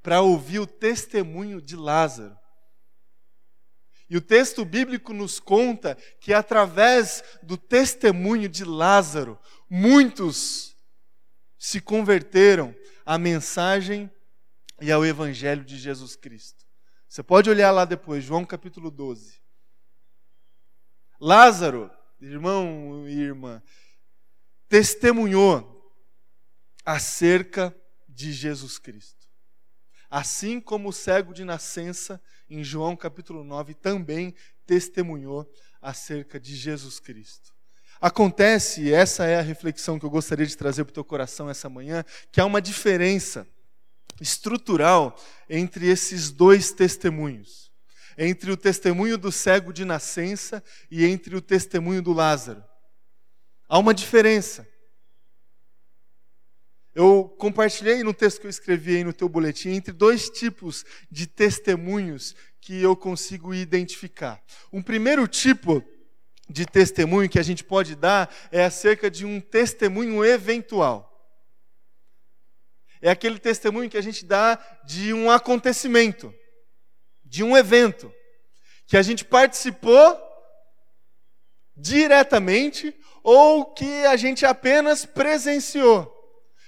Para 0.01 0.21
ouvir 0.21 0.59
o 0.59 0.67
testemunho 0.67 1.61
de 1.61 1.75
Lázaro. 1.75 2.37
E 4.09 4.17
o 4.17 4.21
texto 4.21 4.65
bíblico 4.65 5.13
nos 5.13 5.39
conta 5.39 5.95
que 6.19 6.33
através 6.33 7.23
do 7.41 7.57
testemunho 7.57 8.49
de 8.49 8.63
Lázaro, 8.63 9.39
muitos 9.69 10.74
se 11.65 11.81
converteram 11.81 12.75
à 13.03 13.17
mensagem 13.17 14.07
e 14.79 14.91
ao 14.91 15.03
evangelho 15.03 15.65
de 15.65 15.79
Jesus 15.79 16.15
Cristo. 16.15 16.63
Você 17.09 17.23
pode 17.23 17.49
olhar 17.49 17.71
lá 17.71 17.85
depois, 17.85 18.23
João 18.23 18.45
capítulo 18.45 18.91
12. 18.91 19.41
Lázaro, 21.19 21.89
irmão 22.21 23.09
e 23.09 23.19
irmã, 23.19 23.63
testemunhou 24.69 25.91
acerca 26.85 27.75
de 28.07 28.31
Jesus 28.31 28.77
Cristo. 28.77 29.27
Assim 30.07 30.61
como 30.61 30.89
o 30.89 30.93
cego 30.93 31.33
de 31.33 31.43
nascença, 31.43 32.21
em 32.47 32.63
João 32.63 32.95
capítulo 32.95 33.43
9, 33.43 33.73
também 33.73 34.35
testemunhou 34.67 35.51
acerca 35.81 36.39
de 36.39 36.55
Jesus 36.55 36.99
Cristo. 36.99 37.54
Acontece, 37.99 38.83
e 38.83 38.93
essa 38.93 39.25
é 39.25 39.37
a 39.37 39.41
reflexão 39.41 39.97
que 39.97 40.05
eu 40.05 40.09
gostaria 40.09 40.45
de 40.45 40.57
trazer 40.57 40.83
para 40.83 40.91
o 40.91 40.93
teu 40.93 41.03
coração 41.03 41.49
essa 41.49 41.69
manhã, 41.69 42.03
que 42.31 42.41
há 42.41 42.45
uma 42.45 42.61
diferença 42.61 43.47
estrutural 44.19 45.15
entre 45.49 45.87
esses 45.87 46.31
dois 46.31 46.71
testemunhos 46.71 47.65
entre 48.17 48.51
o 48.51 48.57
testemunho 48.57 49.17
do 49.17 49.31
cego 49.31 49.73
de 49.73 49.83
nascença 49.83 50.63
e 50.89 51.05
entre 51.05 51.35
o 51.35 51.41
testemunho 51.41 52.01
do 52.01 52.13
Lázaro. 52.13 52.63
Há 53.67 53.77
uma 53.77 53.93
diferença. 53.93 54.67
Eu 56.93 57.35
compartilhei 57.37 58.03
no 58.03 58.13
texto 58.13 58.39
que 58.39 58.47
eu 58.47 58.49
escrevi 58.49 58.97
aí 58.97 59.03
no 59.03 59.11
teu 59.11 59.27
boletim 59.27 59.69
entre 59.69 59.91
dois 59.91 60.29
tipos 60.29 60.85
de 61.11 61.27
testemunhos 61.27 62.35
que 62.61 62.81
eu 62.81 62.95
consigo 62.95 63.53
identificar. 63.53 64.41
Um 64.71 64.81
primeiro 64.81 65.27
tipo 65.27 65.83
de 66.49 66.65
testemunho 66.65 67.29
que 67.29 67.39
a 67.39 67.43
gente 67.43 67.63
pode 67.63 67.95
dar 67.95 68.33
é 68.51 68.63
acerca 68.63 69.09
de 69.09 69.25
um 69.25 69.39
testemunho 69.41 70.23
eventual. 70.23 71.11
É 73.01 73.09
aquele 73.09 73.39
testemunho 73.39 73.89
que 73.89 73.97
a 73.97 74.01
gente 74.01 74.25
dá 74.25 74.59
de 74.85 75.13
um 75.13 75.29
acontecimento 75.29 76.33
de 77.25 77.43
um 77.43 77.57
evento 77.57 78.13
que 78.87 78.95
a 78.95 79.01
gente 79.01 79.25
participou 79.25 80.17
diretamente 81.75 82.95
ou 83.23 83.65
que 83.65 84.05
a 84.05 84.15
gente 84.15 84.45
apenas 84.45 85.05
presenciou. 85.05 86.13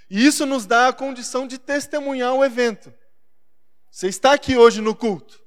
E 0.09 0.25
isso 0.25 0.45
nos 0.45 0.65
dá 0.65 0.87
a 0.87 0.93
condição 0.93 1.47
de 1.47 1.57
testemunhar 1.57 2.33
o 2.33 2.43
evento. 2.43 2.93
Você 3.91 4.07
está 4.07 4.33
aqui 4.33 4.57
hoje 4.57 4.81
no 4.81 4.95
culto. 4.95 5.39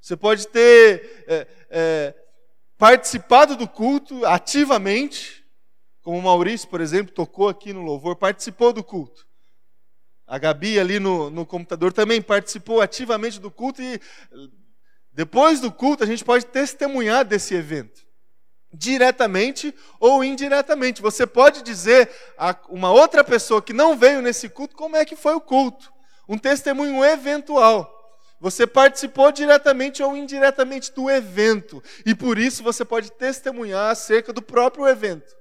Você 0.00 0.16
pode 0.16 0.48
ter 0.48 1.24
é, 1.28 1.46
é, 1.70 2.14
participado 2.82 3.54
do 3.54 3.68
culto 3.68 4.26
ativamente, 4.26 5.44
como 6.00 6.18
o 6.18 6.22
Maurício, 6.22 6.66
por 6.66 6.80
exemplo, 6.80 7.14
tocou 7.14 7.48
aqui 7.48 7.72
no 7.72 7.80
louvor, 7.80 8.16
participou 8.16 8.72
do 8.72 8.82
culto. 8.82 9.24
A 10.26 10.36
Gabi 10.36 10.80
ali 10.80 10.98
no, 10.98 11.30
no 11.30 11.46
computador 11.46 11.92
também 11.92 12.20
participou 12.20 12.80
ativamente 12.80 13.38
do 13.38 13.52
culto 13.52 13.80
e 13.80 14.00
depois 15.12 15.60
do 15.60 15.70
culto 15.70 16.02
a 16.02 16.06
gente 16.08 16.24
pode 16.24 16.44
testemunhar 16.46 17.24
desse 17.24 17.54
evento. 17.54 18.04
Diretamente 18.74 19.72
ou 20.00 20.24
indiretamente. 20.24 21.00
Você 21.00 21.24
pode 21.24 21.62
dizer 21.62 22.10
a 22.36 22.58
uma 22.68 22.90
outra 22.90 23.22
pessoa 23.22 23.62
que 23.62 23.72
não 23.72 23.96
veio 23.96 24.20
nesse 24.20 24.48
culto 24.48 24.74
como 24.74 24.96
é 24.96 25.04
que 25.04 25.14
foi 25.14 25.34
o 25.34 25.40
culto. 25.40 25.92
Um 26.28 26.36
testemunho 26.36 27.04
eventual. 27.04 28.01
Você 28.42 28.66
participou 28.66 29.30
diretamente 29.30 30.02
ou 30.02 30.16
indiretamente 30.16 30.92
do 30.92 31.08
evento. 31.08 31.80
E 32.04 32.12
por 32.12 32.36
isso 32.36 32.60
você 32.60 32.84
pode 32.84 33.12
testemunhar 33.12 33.92
acerca 33.92 34.32
do 34.32 34.42
próprio 34.42 34.88
evento. 34.88 35.32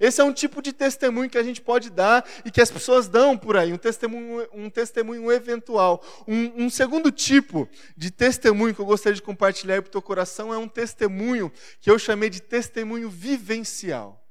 Esse 0.00 0.18
é 0.22 0.24
um 0.24 0.32
tipo 0.32 0.62
de 0.62 0.72
testemunho 0.72 1.28
que 1.28 1.36
a 1.36 1.42
gente 1.42 1.60
pode 1.60 1.90
dar 1.90 2.26
e 2.46 2.50
que 2.50 2.62
as 2.62 2.70
pessoas 2.70 3.08
dão 3.08 3.36
por 3.36 3.58
aí, 3.58 3.74
um 3.74 3.76
testemunho, 3.76 4.48
um 4.54 4.70
testemunho 4.70 5.30
eventual. 5.30 6.02
Um, 6.26 6.64
um 6.64 6.70
segundo 6.70 7.12
tipo 7.12 7.68
de 7.94 8.10
testemunho 8.10 8.74
que 8.74 8.80
eu 8.80 8.86
gostaria 8.86 9.16
de 9.16 9.20
compartilhar 9.20 9.82
para 9.82 9.88
o 9.88 9.92
teu 9.92 10.00
coração 10.00 10.54
é 10.54 10.56
um 10.56 10.68
testemunho 10.68 11.52
que 11.78 11.90
eu 11.90 11.98
chamei 11.98 12.30
de 12.30 12.40
testemunho 12.40 13.10
vivencial, 13.10 14.26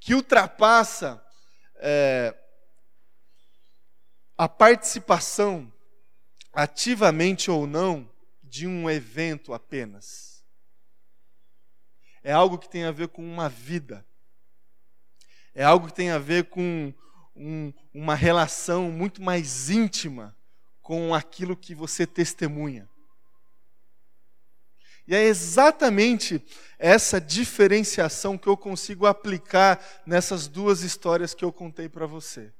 que 0.00 0.14
ultrapassa 0.14 1.22
é, 1.76 2.34
a 4.38 4.48
participação, 4.48 5.70
ativamente 6.60 7.50
ou 7.50 7.66
não, 7.66 8.10
de 8.42 8.66
um 8.66 8.88
evento 8.88 9.52
apenas 9.52 10.28
é 12.22 12.32
algo 12.32 12.58
que 12.58 12.68
tem 12.68 12.84
a 12.84 12.90
ver 12.90 13.08
com 13.08 13.24
uma 13.24 13.48
vida. 13.48 14.04
É 15.54 15.64
algo 15.64 15.86
que 15.86 15.94
tem 15.94 16.10
a 16.10 16.18
ver 16.18 16.44
com 16.44 16.92
um, 17.34 17.72
uma 17.94 18.14
relação 18.14 18.90
muito 18.90 19.22
mais 19.22 19.70
íntima 19.70 20.36
com 20.82 21.14
aquilo 21.14 21.56
que 21.56 21.74
você 21.74 22.06
testemunha. 22.06 22.88
E 25.06 25.14
é 25.14 25.24
exatamente 25.24 26.44
essa 26.78 27.18
diferenciação 27.18 28.36
que 28.36 28.46
eu 28.46 28.58
consigo 28.58 29.06
aplicar 29.06 29.82
nessas 30.04 30.46
duas 30.46 30.82
histórias 30.82 31.32
que 31.32 31.44
eu 31.44 31.50
contei 31.50 31.88
para 31.88 32.06
você. 32.06 32.52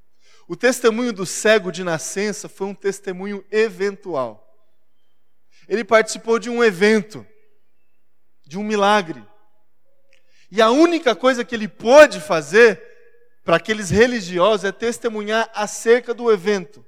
O 0.49 0.55
testemunho 0.55 1.13
do 1.13 1.27
cego 1.27 1.71
de 1.71 1.83
nascença 1.83 2.49
foi 2.49 2.65
um 2.65 2.73
testemunho 2.73 3.45
eventual. 3.51 4.51
Ele 5.67 5.83
participou 5.83 6.39
de 6.39 6.49
um 6.49 6.63
evento, 6.63 7.23
de 8.47 8.57
um 8.57 8.63
milagre. 8.63 9.23
E 10.49 10.59
a 10.59 10.71
única 10.71 11.15
coisa 11.15 11.45
que 11.45 11.53
ele 11.53 11.67
pôde 11.67 12.19
fazer 12.19 12.81
para 13.45 13.57
aqueles 13.57 13.91
religiosos 13.91 14.65
é 14.65 14.71
testemunhar 14.71 15.51
acerca 15.53 16.15
do 16.15 16.31
evento. 16.31 16.83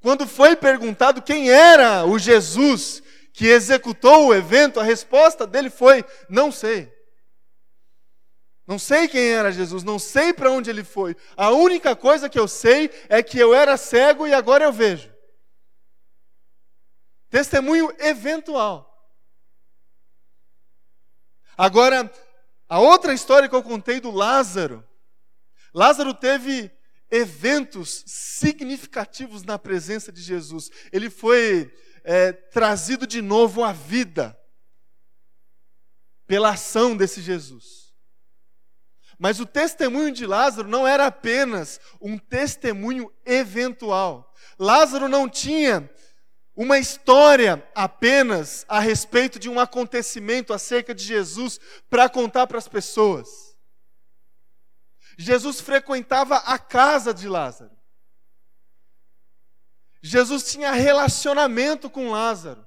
Quando 0.00 0.26
foi 0.26 0.56
perguntado 0.56 1.20
quem 1.20 1.50
era 1.50 2.06
o 2.06 2.18
Jesus 2.18 3.02
que 3.34 3.46
executou 3.46 4.28
o 4.28 4.34
evento, 4.34 4.80
a 4.80 4.84
resposta 4.84 5.46
dele 5.46 5.68
foi: 5.68 6.02
não 6.30 6.50
sei. 6.50 6.90
Não 8.70 8.78
sei 8.78 9.08
quem 9.08 9.32
era 9.32 9.50
Jesus, 9.50 9.82
não 9.82 9.98
sei 9.98 10.32
para 10.32 10.48
onde 10.48 10.70
ele 10.70 10.84
foi. 10.84 11.16
A 11.36 11.50
única 11.50 11.96
coisa 11.96 12.28
que 12.28 12.38
eu 12.38 12.46
sei 12.46 12.88
é 13.08 13.20
que 13.20 13.36
eu 13.36 13.52
era 13.52 13.76
cego 13.76 14.28
e 14.28 14.32
agora 14.32 14.62
eu 14.62 14.72
vejo. 14.72 15.12
Testemunho 17.28 17.92
eventual. 17.98 19.12
Agora, 21.58 22.08
a 22.68 22.78
outra 22.78 23.12
história 23.12 23.48
que 23.48 23.54
eu 23.56 23.62
contei 23.64 23.98
do 23.98 24.12
Lázaro. 24.12 24.86
Lázaro 25.74 26.14
teve 26.14 26.70
eventos 27.10 28.04
significativos 28.06 29.42
na 29.42 29.58
presença 29.58 30.12
de 30.12 30.22
Jesus. 30.22 30.70
Ele 30.92 31.10
foi 31.10 31.74
é, 32.04 32.30
trazido 32.30 33.04
de 33.04 33.20
novo 33.20 33.64
à 33.64 33.72
vida 33.72 34.40
pela 36.24 36.50
ação 36.50 36.96
desse 36.96 37.20
Jesus. 37.20 37.89
Mas 39.20 39.38
o 39.38 39.44
testemunho 39.44 40.10
de 40.10 40.24
Lázaro 40.24 40.66
não 40.66 40.88
era 40.88 41.04
apenas 41.04 41.78
um 42.00 42.16
testemunho 42.16 43.12
eventual. 43.26 44.32
Lázaro 44.58 45.08
não 45.08 45.28
tinha 45.28 45.90
uma 46.56 46.78
história 46.78 47.62
apenas 47.74 48.64
a 48.66 48.80
respeito 48.80 49.38
de 49.38 49.46
um 49.46 49.60
acontecimento 49.60 50.54
acerca 50.54 50.94
de 50.94 51.04
Jesus 51.04 51.60
para 51.90 52.08
contar 52.08 52.46
para 52.46 52.56
as 52.56 52.66
pessoas. 52.66 53.54
Jesus 55.18 55.60
frequentava 55.60 56.36
a 56.36 56.58
casa 56.58 57.12
de 57.12 57.28
Lázaro. 57.28 57.76
Jesus 60.00 60.50
tinha 60.50 60.72
relacionamento 60.72 61.90
com 61.90 62.08
Lázaro. 62.08 62.66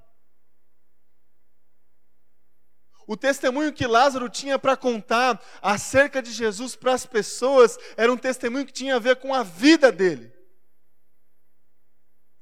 O 3.06 3.16
testemunho 3.16 3.72
que 3.72 3.86
Lázaro 3.86 4.28
tinha 4.28 4.58
para 4.58 4.76
contar 4.76 5.42
acerca 5.60 6.22
de 6.22 6.32
Jesus 6.32 6.74
para 6.74 6.94
as 6.94 7.04
pessoas 7.04 7.78
era 7.96 8.12
um 8.12 8.16
testemunho 8.16 8.64
que 8.64 8.72
tinha 8.72 8.96
a 8.96 8.98
ver 8.98 9.16
com 9.16 9.34
a 9.34 9.42
vida 9.42 9.92
dele. 9.92 10.32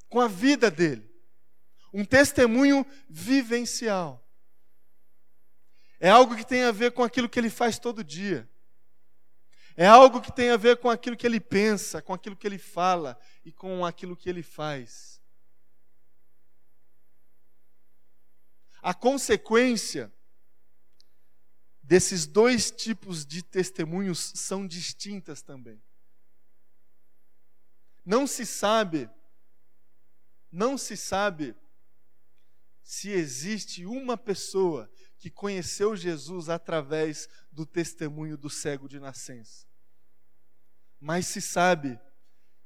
Com 0.09 0.21
a 0.21 0.29
vida 0.29 0.71
dele. 0.71 1.11
Um 1.93 2.05
testemunho 2.05 2.87
vivencial. 3.09 4.25
É 5.99 6.09
algo 6.09 6.37
que 6.37 6.45
tem 6.45 6.65
a 6.65 6.73
ver 6.73 6.93
com 6.93 7.03
aquilo 7.03 7.29
que 7.29 7.39
ele 7.39 7.51
faz 7.51 7.79
todo 7.79 8.05
dia. 8.05 8.49
É 9.77 9.87
algo 9.87 10.21
que 10.21 10.33
tem 10.33 10.51
a 10.51 10.57
ver 10.57 10.77
com 10.77 10.91
aquilo 10.91 11.17
que 11.17 11.27
ele 11.27 11.41
pensa, 11.41 12.03
com 12.03 12.13
aquilo 12.13 12.37
que 12.37 12.47
ele 12.47 12.59
fala 12.59 13.19
e 13.45 13.51
com 13.51 13.85
aquilo 13.85 14.17
que 14.17 14.29
ele 14.29 14.43
faz. 14.43 15.21
A 18.83 18.93
consequência 18.93 20.13
desses 21.83 22.27
dois 22.27 22.71
tipos 22.71 23.27
de 23.27 23.43
testemunhos 23.43 24.33
são 24.37 24.67
distintas 24.67 25.43
também. 25.43 25.83
Não 28.05 28.27
se 28.27 28.47
sabe, 28.47 29.09
não 30.51 30.79
se 30.79 30.97
sabe 30.97 31.55
se 32.83 33.11
existe 33.11 33.87
uma 33.87 34.17
pessoa 34.17 34.91
que 35.19 35.31
conheceu 35.31 35.97
Jesus 35.97 36.49
através 36.49 37.29
do 37.51 37.65
testemunho 37.65 38.37
do 38.37 38.51
cego 38.51 38.89
de 38.89 38.99
nascença. 38.99 39.67
Mas 41.01 41.27
se 41.27 41.41
sabe 41.41 41.99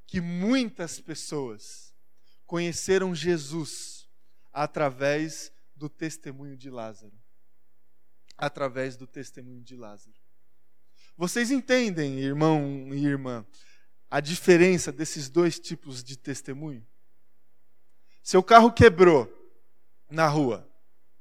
que 0.07 0.21
muitas 0.21 1.01
pessoas 1.01 1.95
conheceram 2.47 3.15
Jesus 3.15 4.09
através 4.53 5.53
do 5.75 5.89
testemunho 5.89 6.57
de 6.57 6.71
Lázaro. 6.71 7.26
Através 8.37 8.97
do 8.97 9.07
testemunho 9.07 9.63
de 9.63 9.77
Lázaro. 9.77 10.17
Vocês 11.17 11.51
entendem, 11.51 12.21
irmão 12.21 12.89
e 12.93 13.05
irmã, 13.05 13.47
a 14.11 14.21
diferença 14.21 14.93
desses 14.93 15.29
dois 15.29 15.59
tipos 15.59 16.05
de 16.05 16.19
testemunho? 16.19 16.87
Seu 18.23 18.43
carro 18.43 18.71
quebrou 18.71 19.33
na 20.11 20.27
rua, 20.29 20.69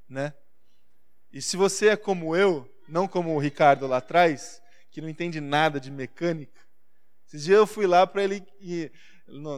né? 0.07 0.33
E 1.31 1.41
se 1.41 1.55
você 1.55 1.89
é 1.89 1.95
como 1.95 2.35
eu, 2.35 2.69
não 2.87 3.07
como 3.07 3.33
o 3.33 3.39
Ricardo 3.39 3.87
lá 3.87 3.97
atrás, 3.97 4.61
que 4.91 5.01
não 5.01 5.09
entende 5.09 5.39
nada 5.39 5.79
de 5.79 5.91
mecânica, 5.91 6.61
esses 7.27 7.43
dias 7.43 7.57
eu 7.57 7.67
fui 7.67 7.87
lá 7.87 8.05
para 8.05 8.23
ele 8.23 8.45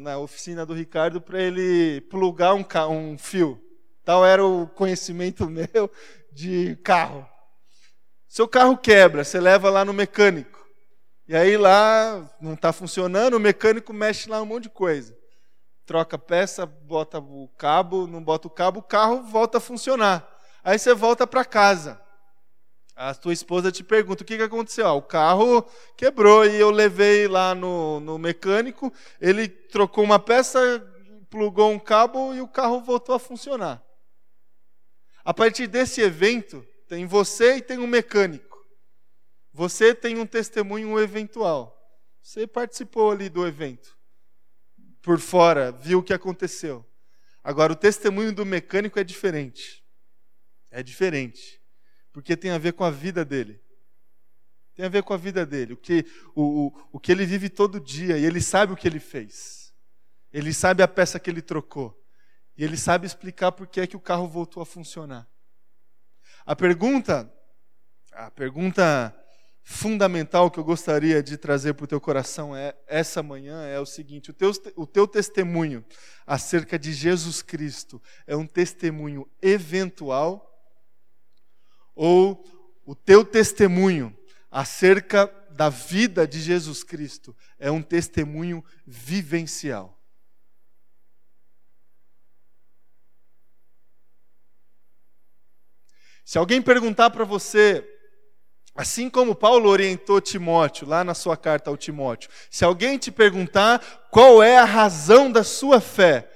na 0.02 0.18
oficina 0.18 0.66
do 0.66 0.74
Ricardo 0.74 1.20
para 1.20 1.42
ele 1.42 2.02
plugar 2.02 2.54
um, 2.54 2.66
um 2.90 3.18
fio. 3.18 3.62
Tal 4.04 4.26
era 4.26 4.46
o 4.46 4.68
conhecimento 4.68 5.48
meu 5.50 5.92
de 6.32 6.76
carro. 6.78 7.28
Seu 8.28 8.48
carro 8.48 8.78
quebra, 8.78 9.24
você 9.24 9.40
leva 9.40 9.70
lá 9.70 9.86
no 9.86 9.94
mecânico. 9.94 10.58
E 11.28 11.36
aí 11.36 11.58
lá 11.58 12.30
não 12.40 12.54
está 12.54 12.72
funcionando, 12.72 13.36
o 13.36 13.40
mecânico 13.40 13.94
mexe 13.94 14.30
lá 14.30 14.42
um 14.42 14.46
monte 14.46 14.64
de 14.64 14.70
coisa. 14.70 15.18
Troca 15.86 16.18
peça, 16.18 16.66
bota 16.66 17.20
o 17.20 17.48
cabo, 17.58 18.08
não 18.08 18.24
bota 18.24 18.48
o 18.48 18.52
cabo, 18.52 18.80
o 18.80 18.84
carro 18.84 19.24
volta 19.24 19.58
a 19.58 19.62
funcionar. 19.62 20.28
Aí 20.64 20.78
você 20.78 20.94
volta 20.94 21.26
para 21.26 21.46
casa. 21.46 22.02
A 22.96 23.14
tua 23.14 23.32
esposa 23.32 23.72
te 23.72 23.84
pergunta: 23.84 24.24
o 24.24 24.26
que, 24.26 24.38
que 24.38 24.44
aconteceu? 24.44 24.88
Ah, 24.88 24.94
o 24.94 25.02
carro 25.02 25.66
quebrou 25.96 26.46
e 26.46 26.56
eu 26.56 26.72
levei 26.72 27.28
lá 27.28 27.54
no, 27.54 28.00
no 28.00 28.18
mecânico. 28.18 28.92
Ele 29.22 29.48
trocou 29.48 30.04
uma 30.04 30.20
peça, 30.20 30.60
plugou 31.30 31.72
um 31.72 31.80
cabo 31.80 32.34
e 32.34 32.42
o 32.42 32.48
carro 32.48 32.82
voltou 32.82 33.16
a 33.16 33.20
funcionar. 33.20 33.82
A 35.24 35.34
partir 35.34 35.68
desse 35.68 36.02
evento, 36.02 36.66
tem 36.88 37.06
você 37.06 37.58
e 37.58 37.62
tem 37.62 37.80
um 37.80 37.88
mecânico. 37.88 38.66
Você 39.54 39.94
tem 39.94 40.18
um 40.18 40.26
testemunho 40.26 41.00
eventual. 41.00 41.74
Você 42.22 42.46
participou 42.46 43.12
ali 43.12 43.30
do 43.30 43.46
evento. 43.46 43.98
Por 45.02 45.20
fora, 45.20 45.72
viu 45.72 46.00
o 46.00 46.04
que 46.04 46.14
aconteceu. 46.14 46.86
Agora, 47.44 47.74
o 47.74 47.76
testemunho 47.76 48.34
do 48.34 48.46
mecânico 48.46 49.00
é 49.00 49.04
diferente 49.04 49.84
é 50.72 50.84
diferente, 50.84 51.62
porque 52.12 52.36
tem 52.36 52.52
a 52.52 52.58
ver 52.58 52.74
com 52.74 52.84
a 52.84 52.92
vida 52.92 53.24
dele. 53.24 53.60
Tem 54.76 54.86
a 54.86 54.90
ver 54.90 55.02
com 55.02 55.14
a 55.14 55.18
vida 55.18 55.46
dele, 55.46 55.74
o 55.74 55.78
que, 55.78 56.06
o, 56.36 56.68
o, 56.68 56.88
o 56.94 57.00
que 57.00 57.12
ele 57.12 57.26
vive 57.26 57.50
todo 57.50 57.80
dia, 57.80 58.18
e 58.18 58.24
ele 58.24 58.40
sabe 58.40 58.74
o 58.74 58.76
que 58.76 58.88
ele 58.88 59.00
fez. 59.00 59.74
Ele 60.32 60.54
sabe 60.54 60.84
a 60.84 60.88
peça 60.88 61.20
que 61.20 61.30
ele 61.30 61.42
trocou. 61.42 62.00
E 62.56 62.64
ele 62.64 62.78
sabe 62.78 63.08
explicar 63.08 63.52
por 63.52 63.66
que 63.66 63.82
é 63.82 63.88
que 63.88 63.96
o 63.96 64.00
carro 64.00 64.28
voltou 64.28 64.62
a 64.62 64.66
funcionar. 64.66 65.28
A 66.48 66.56
pergunta, 66.56 67.30
a 68.14 68.32
pergunta 68.32 69.14
fundamental 69.64 70.50
que 70.50 70.58
eu 70.58 70.64
gostaria 70.64 71.22
de 71.22 71.36
trazer 71.36 71.74
para 71.74 71.84
o 71.84 71.88
teu 71.88 72.00
coração 72.00 72.56
é, 72.56 72.74
essa 72.88 73.22
manhã 73.22 73.66
é 73.66 73.78
o 73.82 73.86
seguinte: 73.86 74.32
o 74.32 74.34
teu, 74.34 74.54
o 74.78 74.88
teu 74.88 75.06
testemunho 75.06 75.86
acerca 76.26 76.80
de 76.80 76.94
Jesus 76.94 77.42
Cristo 77.42 78.02
é 78.26 78.34
um 78.34 78.48
testemunho 78.48 79.30
eventual 79.42 80.50
ou 81.94 82.42
o 82.86 82.96
teu 82.96 83.26
testemunho 83.26 84.18
acerca 84.50 85.28
da 85.52 85.68
vida 85.68 86.26
de 86.26 86.40
Jesus 86.40 86.82
Cristo 86.82 87.36
é 87.60 87.70
um 87.70 87.82
testemunho 87.82 88.64
vivencial. 88.86 89.97
Se 96.28 96.38
alguém 96.38 96.62
perguntar 96.62 97.10
para 97.10 97.24
você, 97.24 97.90
assim 98.76 99.10
como 99.10 99.34
Paulo 99.34 99.70
orientou 99.70 100.20
Timóteo, 100.20 100.86
lá 100.86 101.02
na 101.02 101.14
sua 101.14 101.38
carta 101.38 101.70
ao 101.70 101.78
Timóteo, 101.78 102.30
se 102.52 102.66
alguém 102.66 102.98
te 102.98 103.10
perguntar 103.10 104.10
qual 104.12 104.44
é 104.44 104.58
a 104.58 104.66
razão 104.66 105.32
da 105.32 105.42
sua 105.42 105.80
fé, 105.80 106.30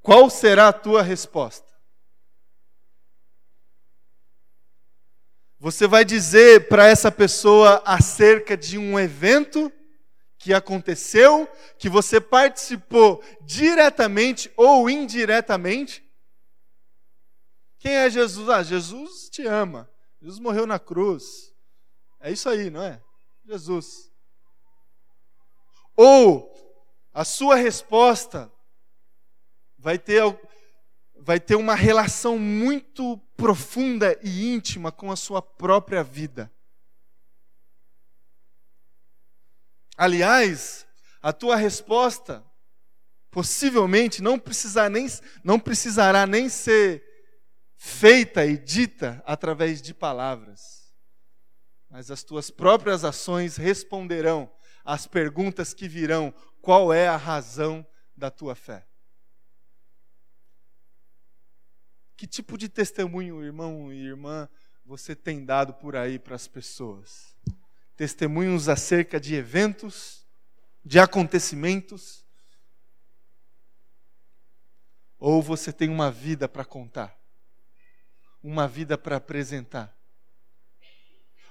qual 0.00 0.30
será 0.30 0.68
a 0.68 0.72
tua 0.72 1.02
resposta? 1.02 1.66
Você 5.58 5.88
vai 5.88 6.04
dizer 6.04 6.68
para 6.68 6.86
essa 6.86 7.10
pessoa 7.10 7.82
acerca 7.84 8.56
de 8.56 8.78
um 8.78 8.96
evento 8.96 9.72
que 10.38 10.54
aconteceu, 10.54 11.48
que 11.80 11.88
você 11.88 12.20
participou 12.20 13.20
diretamente 13.42 14.52
ou 14.56 14.88
indiretamente? 14.88 16.05
Quem 17.86 17.94
é 17.94 18.10
Jesus? 18.10 18.48
Ah, 18.48 18.64
Jesus 18.64 19.28
te 19.28 19.46
ama. 19.46 19.88
Jesus 20.20 20.40
morreu 20.40 20.66
na 20.66 20.76
cruz. 20.76 21.54
É 22.18 22.32
isso 22.32 22.48
aí, 22.48 22.68
não 22.68 22.82
é? 22.82 23.00
Jesus. 23.44 24.10
Ou 25.94 26.52
a 27.14 27.24
sua 27.24 27.54
resposta 27.54 28.52
vai 29.78 30.00
ter 30.00 30.20
vai 31.14 31.38
ter 31.38 31.54
uma 31.54 31.76
relação 31.76 32.40
muito 32.40 33.18
profunda 33.36 34.18
e 34.20 34.52
íntima 34.52 34.90
com 34.90 35.12
a 35.12 35.16
sua 35.16 35.40
própria 35.40 36.02
vida. 36.02 36.52
Aliás, 39.96 40.84
a 41.22 41.32
tua 41.32 41.54
resposta 41.54 42.44
possivelmente 43.30 44.20
não, 44.20 44.40
precisar 44.40 44.90
nem, 44.90 45.06
não 45.44 45.60
precisará 45.60 46.26
nem 46.26 46.48
ser 46.48 47.05
feita 47.76 48.44
e 48.44 48.56
dita 48.56 49.22
através 49.26 49.80
de 49.82 49.92
palavras, 49.92 50.92
mas 51.88 52.10
as 52.10 52.22
tuas 52.22 52.50
próprias 52.50 53.04
ações 53.04 53.56
responderão 53.56 54.50
às 54.84 55.06
perguntas 55.06 55.72
que 55.72 55.88
virão: 55.88 56.32
qual 56.60 56.92
é 56.92 57.06
a 57.06 57.16
razão 57.16 57.86
da 58.16 58.30
tua 58.30 58.54
fé? 58.54 58.86
Que 62.16 62.26
tipo 62.26 62.56
de 62.56 62.68
testemunho, 62.68 63.44
irmão 63.44 63.92
e 63.92 64.06
irmã, 64.06 64.48
você 64.84 65.14
tem 65.14 65.44
dado 65.44 65.74
por 65.74 65.94
aí 65.94 66.18
para 66.18 66.34
as 66.34 66.48
pessoas? 66.48 67.36
Testemunhos 67.94 68.68
acerca 68.68 69.20
de 69.20 69.34
eventos, 69.34 70.26
de 70.84 70.98
acontecimentos? 70.98 72.24
Ou 75.18 75.42
você 75.42 75.72
tem 75.72 75.88
uma 75.90 76.10
vida 76.10 76.48
para 76.48 76.64
contar? 76.64 77.18
Uma 78.46 78.68
vida 78.68 78.96
para 78.96 79.16
apresentar? 79.16 79.94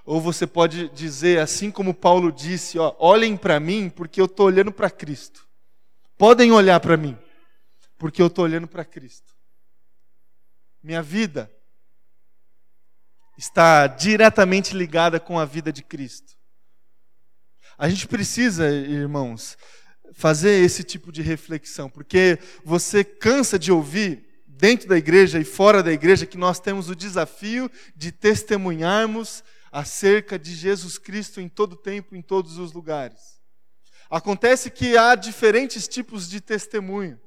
Ou 0.05 0.21
você 0.21 0.45
pode 0.45 0.87
dizer, 0.89 1.39
assim 1.39 1.71
como 1.71 1.93
Paulo 1.93 2.31
disse: 2.31 2.77
ó, 2.79 2.95
olhem 2.99 3.35
para 3.35 3.59
mim, 3.59 3.89
porque 3.89 4.21
eu 4.21 4.25
estou 4.25 4.45
olhando 4.45 4.71
para 4.71 4.89
Cristo. 4.89 5.47
Podem 6.17 6.51
olhar 6.51 6.79
para 6.79 6.95
mim, 6.95 7.17
porque 7.97 8.21
eu 8.21 8.27
estou 8.27 8.45
olhando 8.45 8.67
para 8.67 8.85
Cristo 8.85 9.35
minha 10.85 11.01
vida 11.01 11.51
está 13.35 13.87
diretamente 13.87 14.77
ligada 14.77 15.19
com 15.19 15.39
a 15.39 15.43
vida 15.43 15.73
de 15.73 15.81
Cristo. 15.81 16.35
A 17.75 17.89
gente 17.89 18.07
precisa, 18.07 18.69
irmãos, 18.69 19.57
fazer 20.13 20.63
esse 20.63 20.83
tipo 20.83 21.11
de 21.11 21.23
reflexão, 21.23 21.89
porque 21.89 22.37
você 22.63 23.03
cansa 23.03 23.57
de 23.57 23.71
ouvir 23.71 24.34
dentro 24.57 24.87
da 24.87 24.97
igreja 24.97 25.39
e 25.39 25.43
fora 25.43 25.83
da 25.83 25.91
igreja, 25.91 26.25
que 26.25 26.37
nós 26.37 26.59
temos 26.59 26.89
o 26.89 26.95
desafio 26.95 27.69
de 27.95 28.11
testemunharmos 28.11 29.43
acerca 29.71 30.39
de 30.39 30.55
Jesus 30.55 30.97
Cristo 30.97 31.41
em 31.41 31.49
todo 31.49 31.75
tempo, 31.75 32.15
em 32.15 32.21
todos 32.21 32.57
os 32.57 32.71
lugares. 32.71 33.35
Acontece 34.09 34.69
que 34.69 34.95
há 34.97 35.15
diferentes 35.15 35.87
tipos 35.87 36.29
de 36.29 36.39
testemunho. 36.39 37.19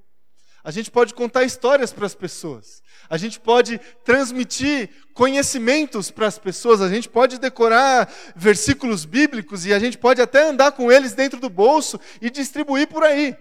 A 0.64 0.70
gente 0.70 0.90
pode 0.90 1.14
contar 1.14 1.44
histórias 1.44 1.92
para 1.92 2.06
as 2.06 2.14
pessoas. 2.14 2.82
A 3.08 3.16
gente 3.16 3.38
pode 3.38 3.78
transmitir 4.04 4.90
conhecimentos 5.14 6.10
para 6.10 6.26
as 6.26 6.38
pessoas. 6.38 6.80
A 6.80 6.88
gente 6.88 7.08
pode 7.08 7.38
decorar 7.38 8.12
versículos 8.34 9.04
bíblicos 9.04 9.64
e 9.66 9.72
a 9.72 9.78
gente 9.78 9.96
pode 9.96 10.20
até 10.20 10.48
andar 10.48 10.72
com 10.72 10.90
eles 10.90 11.14
dentro 11.14 11.38
do 11.38 11.48
bolso 11.48 12.00
e 12.20 12.28
distribuir 12.28 12.88
por 12.88 13.04
aí. 13.04 13.36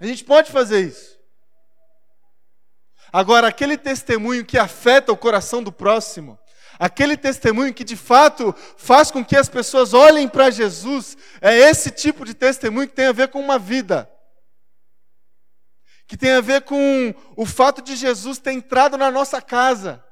A 0.00 0.06
gente 0.06 0.24
pode 0.24 0.50
fazer 0.50 0.86
isso. 0.86 1.21
Agora, 3.12 3.48
aquele 3.48 3.76
testemunho 3.76 4.44
que 4.44 4.56
afeta 4.56 5.12
o 5.12 5.16
coração 5.16 5.62
do 5.62 5.70
próximo, 5.70 6.38
aquele 6.78 7.16
testemunho 7.16 7.74
que 7.74 7.84
de 7.84 7.94
fato 7.94 8.54
faz 8.78 9.10
com 9.10 9.22
que 9.22 9.36
as 9.36 9.48
pessoas 9.48 9.92
olhem 9.92 10.26
para 10.26 10.50
Jesus, 10.50 11.16
é 11.40 11.54
esse 11.54 11.90
tipo 11.90 12.24
de 12.24 12.32
testemunho 12.32 12.88
que 12.88 12.94
tem 12.94 13.06
a 13.06 13.12
ver 13.12 13.28
com 13.28 13.38
uma 13.38 13.58
vida. 13.58 14.10
Que 16.06 16.16
tem 16.16 16.32
a 16.32 16.40
ver 16.40 16.62
com 16.62 17.14
o 17.36 17.44
fato 17.44 17.82
de 17.82 17.96
Jesus 17.96 18.38
ter 18.38 18.52
entrado 18.52 18.96
na 18.96 19.10
nossa 19.10 19.42
casa. 19.42 20.02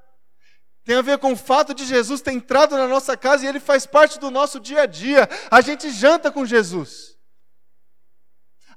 Tem 0.84 0.96
a 0.96 1.02
ver 1.02 1.18
com 1.18 1.32
o 1.32 1.36
fato 1.36 1.72
de 1.72 1.84
Jesus 1.84 2.20
ter 2.20 2.32
entrado 2.32 2.76
na 2.76 2.86
nossa 2.86 3.16
casa 3.16 3.44
e 3.44 3.48
ele 3.48 3.60
faz 3.60 3.86
parte 3.86 4.18
do 4.18 4.30
nosso 4.30 4.60
dia 4.60 4.82
a 4.82 4.86
dia. 4.86 5.28
A 5.50 5.60
gente 5.60 5.90
janta 5.90 6.30
com 6.30 6.44
Jesus. 6.44 7.09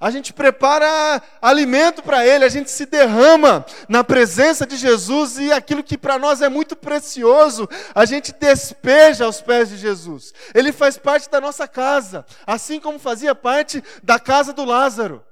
A 0.00 0.10
gente 0.10 0.32
prepara 0.32 1.22
alimento 1.40 2.02
para 2.02 2.26
Ele, 2.26 2.44
a 2.44 2.48
gente 2.48 2.70
se 2.70 2.84
derrama 2.84 3.64
na 3.88 4.02
presença 4.02 4.66
de 4.66 4.76
Jesus 4.76 5.38
e 5.38 5.52
aquilo 5.52 5.84
que 5.84 5.96
para 5.96 6.18
nós 6.18 6.42
é 6.42 6.48
muito 6.48 6.74
precioso, 6.74 7.68
a 7.94 8.04
gente 8.04 8.32
despeja 8.32 9.24
aos 9.24 9.40
pés 9.40 9.68
de 9.68 9.76
Jesus. 9.76 10.32
Ele 10.54 10.72
faz 10.72 10.98
parte 10.98 11.30
da 11.30 11.40
nossa 11.40 11.68
casa, 11.68 12.26
assim 12.46 12.80
como 12.80 12.98
fazia 12.98 13.34
parte 13.34 13.82
da 14.02 14.18
casa 14.18 14.52
do 14.52 14.64
Lázaro. 14.64 15.24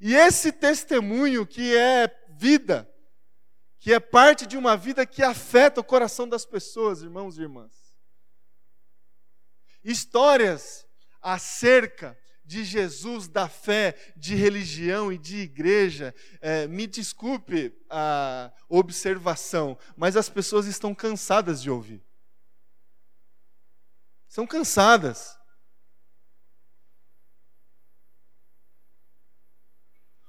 E 0.00 0.14
esse 0.14 0.50
testemunho 0.50 1.46
que 1.46 1.76
é 1.76 2.10
vida, 2.30 2.88
que 3.78 3.92
é 3.92 4.00
parte 4.00 4.46
de 4.46 4.56
uma 4.56 4.76
vida 4.76 5.06
que 5.06 5.22
afeta 5.22 5.80
o 5.80 5.84
coração 5.84 6.28
das 6.28 6.44
pessoas, 6.44 7.02
irmãos 7.02 7.38
e 7.38 7.42
irmãs 7.42 7.79
histórias 9.82 10.86
acerca 11.20 12.18
de 12.44 12.64
Jesus, 12.64 13.28
da 13.28 13.48
fé, 13.48 13.96
de 14.16 14.34
religião 14.34 15.12
e 15.12 15.16
de 15.16 15.36
igreja, 15.36 16.14
é, 16.40 16.66
me 16.66 16.86
desculpe 16.86 17.72
a 17.88 18.52
observação, 18.68 19.78
mas 19.96 20.16
as 20.16 20.28
pessoas 20.28 20.66
estão 20.66 20.92
cansadas 20.92 21.62
de 21.62 21.70
ouvir. 21.70 22.04
São 24.26 24.46
cansadas. 24.46 25.38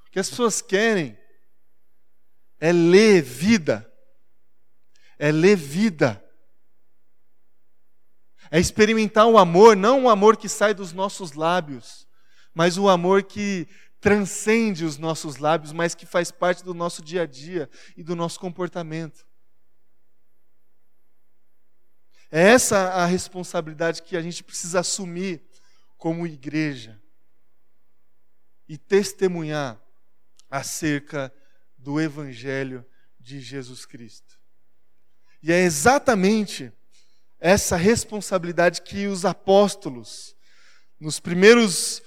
O 0.06 0.12
que 0.12 0.20
as 0.20 0.30
pessoas 0.30 0.62
querem 0.62 1.18
é 2.60 2.72
ler 2.72 3.24
vida, 3.24 3.92
é 5.18 5.32
ler 5.32 5.56
vida 5.56 6.24
é 8.52 8.60
experimentar 8.60 9.26
o 9.28 9.38
amor, 9.38 9.78
não 9.78 10.04
o 10.04 10.10
amor 10.10 10.36
que 10.36 10.50
sai 10.50 10.74
dos 10.74 10.92
nossos 10.92 11.32
lábios, 11.32 12.06
mas 12.54 12.78
o 12.78 12.90
amor 12.90 13.24
que 13.24 13.66
transcende 14.02 14.84
os 14.84 14.98
nossos 14.98 15.38
lábios, 15.38 15.72
mas 15.72 15.96
que 15.96 16.06
faz 16.06 16.32
parte 16.32 16.62
do 16.62 16.74
nosso 16.74 17.02
dia 17.02 17.22
a 17.22 17.26
dia 17.26 17.70
e 17.96 18.04
do 18.04 18.14
nosso 18.14 18.38
comportamento. 18.42 19.26
É 22.30 22.42
essa 22.42 22.90
a 22.90 23.06
responsabilidade 23.06 24.02
que 24.02 24.18
a 24.18 24.22
gente 24.22 24.44
precisa 24.44 24.82
assumir 24.82 25.42
como 25.98 26.28
igreja 26.28 27.02
e 28.68 28.78
testemunhar 28.78 29.82
acerca 30.50 31.34
do 31.78 32.02
Evangelho 32.02 32.86
de 33.18 33.40
Jesus 33.40 33.86
Cristo. 33.86 34.40
E 35.42 35.52
é 35.54 35.60
exatamente 35.62 36.72
essa 37.42 37.76
responsabilidade 37.76 38.84
que 38.84 39.08
os 39.08 39.26
apóstolos, 39.26 40.36
nos 41.00 41.20
primeiros, 41.20 42.04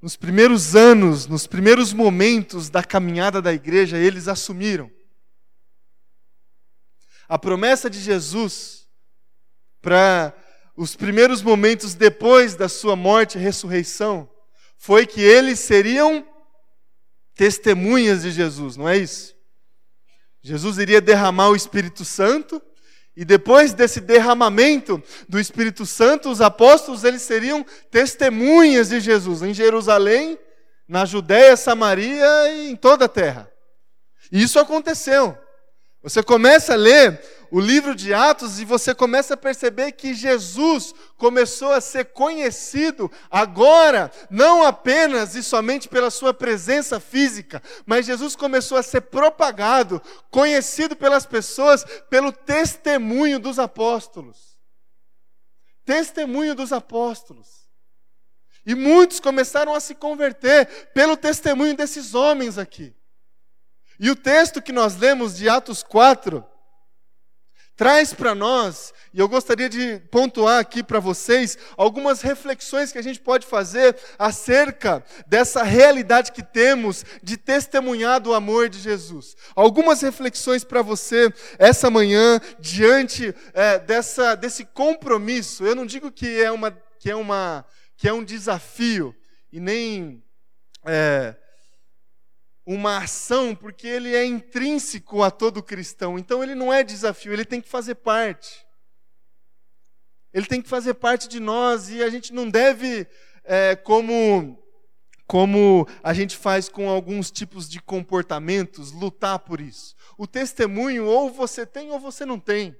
nos 0.00 0.14
primeiros 0.14 0.76
anos, 0.76 1.26
nos 1.26 1.46
primeiros 1.46 1.94
momentos 1.94 2.68
da 2.68 2.84
caminhada 2.84 3.40
da 3.40 3.50
igreja, 3.50 3.96
eles 3.96 4.28
assumiram. 4.28 4.90
A 7.26 7.38
promessa 7.38 7.88
de 7.88 7.98
Jesus 7.98 8.86
para 9.80 10.34
os 10.76 10.94
primeiros 10.94 11.40
momentos 11.40 11.94
depois 11.94 12.54
da 12.54 12.68
sua 12.68 12.94
morte 12.94 13.38
e 13.38 13.40
ressurreição 13.40 14.30
foi 14.76 15.06
que 15.06 15.22
eles 15.22 15.58
seriam 15.60 16.26
testemunhas 17.34 18.22
de 18.22 18.30
Jesus, 18.30 18.76
não 18.76 18.88
é 18.88 18.98
isso? 18.98 19.34
Jesus 20.42 20.78
iria 20.78 21.00
derramar 21.00 21.48
o 21.48 21.56
Espírito 21.56 22.04
Santo 22.04 22.62
e 23.20 23.24
depois 23.24 23.72
desse 23.72 24.00
derramamento 24.00 25.02
do 25.28 25.40
Espírito 25.40 25.84
Santo, 25.84 26.30
os 26.30 26.40
apóstolos 26.40 27.02
eles 27.02 27.22
seriam 27.22 27.66
testemunhas 27.90 28.90
de 28.90 29.00
Jesus 29.00 29.42
em 29.42 29.52
Jerusalém, 29.52 30.38
na 30.86 31.04
Judéia, 31.04 31.56
Samaria 31.56 32.52
e 32.52 32.70
em 32.70 32.76
toda 32.76 33.06
a 33.06 33.08
terra. 33.08 33.50
E 34.30 34.40
isso 34.40 34.60
aconteceu. 34.60 35.36
Você 36.00 36.22
começa 36.22 36.74
a 36.74 36.76
ler 36.76 37.20
o 37.50 37.60
livro 37.60 37.94
de 37.94 38.12
Atos 38.12 38.60
e 38.60 38.64
você 38.64 38.94
começa 38.94 39.34
a 39.34 39.36
perceber 39.36 39.92
que 39.92 40.14
Jesus 40.14 40.94
começou 41.16 41.72
a 41.72 41.80
ser 41.80 42.06
conhecido 42.06 43.10
agora, 43.30 44.10
não 44.30 44.62
apenas 44.64 45.34
e 45.34 45.42
somente 45.42 45.88
pela 45.88 46.10
sua 46.10 46.34
presença 46.34 47.00
física, 47.00 47.62
mas 47.86 48.06
Jesus 48.06 48.36
começou 48.36 48.76
a 48.76 48.82
ser 48.82 49.02
propagado, 49.02 50.02
conhecido 50.30 50.94
pelas 50.94 51.24
pessoas 51.24 51.84
pelo 52.10 52.32
testemunho 52.32 53.38
dos 53.38 53.58
apóstolos. 53.58 54.58
Testemunho 55.84 56.54
dos 56.54 56.72
apóstolos. 56.72 57.68
E 58.66 58.74
muitos 58.74 59.20
começaram 59.20 59.74
a 59.74 59.80
se 59.80 59.94
converter 59.94 60.90
pelo 60.92 61.16
testemunho 61.16 61.74
desses 61.74 62.14
homens 62.14 62.58
aqui. 62.58 62.94
E 63.98 64.10
o 64.10 64.16
texto 64.16 64.60
que 64.60 64.72
nós 64.72 64.96
lemos 64.96 65.36
de 65.36 65.48
Atos 65.48 65.82
4 65.82 66.44
traz 67.78 68.12
para 68.12 68.34
nós, 68.34 68.92
e 69.14 69.20
eu 69.20 69.28
gostaria 69.28 69.68
de 69.68 70.00
pontuar 70.10 70.58
aqui 70.58 70.82
para 70.82 70.98
vocês, 70.98 71.56
algumas 71.76 72.20
reflexões 72.20 72.90
que 72.90 72.98
a 72.98 73.02
gente 73.02 73.20
pode 73.20 73.46
fazer 73.46 73.96
acerca 74.18 75.02
dessa 75.28 75.62
realidade 75.62 76.32
que 76.32 76.42
temos 76.42 77.04
de 77.22 77.36
testemunhar 77.36 78.20
do 78.20 78.34
amor 78.34 78.68
de 78.68 78.80
Jesus. 78.80 79.36
Algumas 79.54 80.00
reflexões 80.02 80.64
para 80.64 80.82
você 80.82 81.32
essa 81.56 81.88
manhã, 81.88 82.40
diante 82.58 83.32
é, 83.54 83.78
dessa, 83.78 84.34
desse 84.34 84.64
compromisso. 84.64 85.64
Eu 85.64 85.76
não 85.76 85.86
digo 85.86 86.10
que 86.10 86.42
é, 86.42 86.50
uma, 86.50 86.72
que 86.98 87.08
é, 87.08 87.14
uma, 87.14 87.64
que 87.96 88.08
é 88.08 88.12
um 88.12 88.24
desafio, 88.24 89.14
e 89.52 89.60
nem. 89.60 90.20
É, 90.84 91.36
uma 92.70 92.98
ação, 92.98 93.54
porque 93.54 93.86
ele 93.86 94.14
é 94.14 94.26
intrínseco 94.26 95.22
a 95.22 95.30
todo 95.30 95.62
cristão. 95.62 96.18
Então 96.18 96.42
ele 96.42 96.54
não 96.54 96.70
é 96.70 96.84
desafio, 96.84 97.32
ele 97.32 97.46
tem 97.46 97.62
que 97.62 97.68
fazer 97.68 97.94
parte. 97.94 98.62
Ele 100.34 100.44
tem 100.44 100.60
que 100.60 100.68
fazer 100.68 100.92
parte 100.92 101.28
de 101.28 101.40
nós 101.40 101.88
e 101.88 102.02
a 102.02 102.10
gente 102.10 102.30
não 102.30 102.46
deve, 102.46 103.06
é, 103.42 103.74
como, 103.74 104.62
como 105.26 105.88
a 106.02 106.12
gente 106.12 106.36
faz 106.36 106.68
com 106.68 106.90
alguns 106.90 107.30
tipos 107.30 107.70
de 107.70 107.80
comportamentos, 107.80 108.92
lutar 108.92 109.38
por 109.38 109.62
isso. 109.62 109.94
O 110.18 110.26
testemunho, 110.26 111.06
ou 111.06 111.30
você 111.30 111.64
tem 111.64 111.90
ou 111.90 111.98
você 111.98 112.26
não 112.26 112.38
tem. 112.38 112.76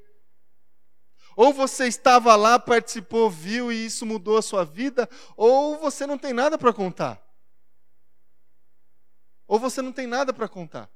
Ou 1.35 1.51
você 1.51 1.87
estava 1.87 2.37
lá, 2.37 2.59
participou, 2.59 3.31
viu 3.31 3.73
e 3.73 3.87
isso 3.87 4.05
mudou 4.05 4.37
a 4.37 4.43
sua 4.43 4.67
vida, 4.67 5.09
ou 5.35 5.79
você 5.79 6.07
não 6.07 6.19
tem 6.19 6.35
nada 6.35 6.59
para 6.59 6.75
contar 6.75 7.27
ou 9.49 9.59
você 9.59 9.83
não 9.83 9.91
tem 9.91 10.07
nada 10.07 10.33
para 10.33 10.47
contar. 10.47 10.89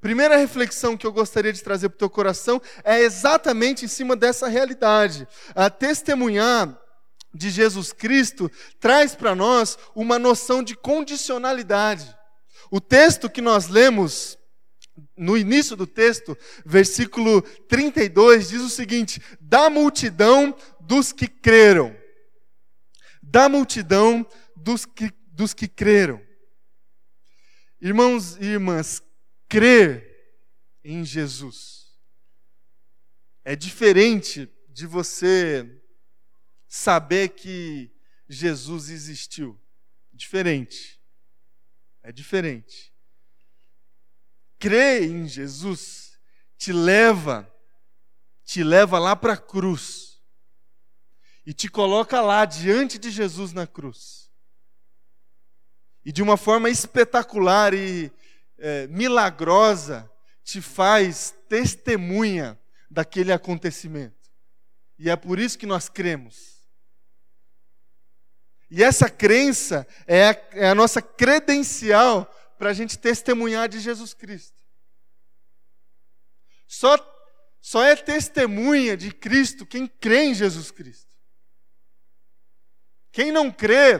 Primeira 0.00 0.36
reflexão 0.36 0.96
que 0.96 1.06
eu 1.06 1.12
gostaria 1.12 1.52
de 1.52 1.62
trazer 1.62 1.90
para 1.90 1.96
o 1.96 1.98
teu 1.98 2.08
coração 2.08 2.62
é 2.82 3.00
exatamente 3.00 3.84
em 3.84 3.88
cima 3.88 4.16
dessa 4.16 4.48
realidade. 4.48 5.28
A 5.54 5.68
testemunhar 5.68 6.80
de 7.34 7.50
Jesus 7.50 7.92
Cristo 7.92 8.50
traz 8.78 9.14
para 9.14 9.34
nós 9.34 9.76
uma 9.94 10.18
noção 10.18 10.62
de 10.62 10.74
condicionalidade. 10.74 12.16
O 12.70 12.80
texto 12.80 13.28
que 13.28 13.42
nós 13.42 13.68
lemos 13.68 14.38
no 15.16 15.36
início 15.36 15.76
do 15.76 15.86
texto, 15.86 16.36
versículo 16.64 17.42
32, 17.68 18.48
diz 18.48 18.62
o 18.62 18.70
seguinte: 18.70 19.20
da 19.38 19.68
multidão 19.68 20.56
dos 20.80 21.12
que 21.12 21.26
creram. 21.26 21.94
Da 23.22 23.48
multidão 23.48 24.26
dos 24.56 24.86
que, 24.86 25.12
dos 25.32 25.52
que 25.52 25.68
creram. 25.68 26.29
Irmãos 27.80 28.36
e 28.36 28.44
irmãs, 28.44 29.02
crer 29.48 30.06
em 30.84 31.04
Jesus 31.04 31.80
é 33.44 33.56
diferente 33.56 34.48
de 34.68 34.86
você 34.86 35.82
saber 36.68 37.30
que 37.30 37.90
Jesus 38.28 38.90
existiu. 38.90 39.60
Diferente. 40.12 41.00
É 42.02 42.12
diferente. 42.12 42.92
Crer 44.58 45.02
em 45.02 45.26
Jesus 45.26 46.18
te 46.56 46.72
leva 46.72 47.50
te 48.44 48.64
leva 48.64 48.98
lá 48.98 49.14
para 49.14 49.34
a 49.34 49.36
cruz 49.36 50.20
e 51.46 51.54
te 51.54 51.68
coloca 51.68 52.20
lá 52.20 52.44
diante 52.44 52.98
de 52.98 53.08
Jesus 53.08 53.52
na 53.52 53.64
cruz. 53.64 54.19
E 56.04 56.12
de 56.12 56.22
uma 56.22 56.36
forma 56.36 56.70
espetacular 56.70 57.74
e 57.74 58.10
é, 58.58 58.86
milagrosa, 58.88 60.10
te 60.42 60.60
faz 60.60 61.34
testemunha 61.48 62.58
daquele 62.90 63.32
acontecimento. 63.32 64.30
E 64.98 65.08
é 65.08 65.16
por 65.16 65.38
isso 65.38 65.58
que 65.58 65.66
nós 65.66 65.88
cremos. 65.88 66.60
E 68.70 68.82
essa 68.82 69.10
crença 69.10 69.86
é 70.06 70.28
a, 70.28 70.48
é 70.52 70.68
a 70.68 70.74
nossa 70.74 71.02
credencial 71.02 72.24
para 72.58 72.70
a 72.70 72.74
gente 72.74 72.98
testemunhar 72.98 73.68
de 73.68 73.80
Jesus 73.80 74.14
Cristo. 74.14 74.60
Só 76.66 76.96
só 77.60 77.84
é 77.84 77.94
testemunha 77.94 78.96
de 78.96 79.12
Cristo 79.12 79.66
quem 79.66 79.86
crê 79.86 80.24
em 80.24 80.34
Jesus 80.34 80.70
Cristo. 80.70 81.14
Quem 83.12 83.30
não 83.30 83.50
crê 83.50 83.98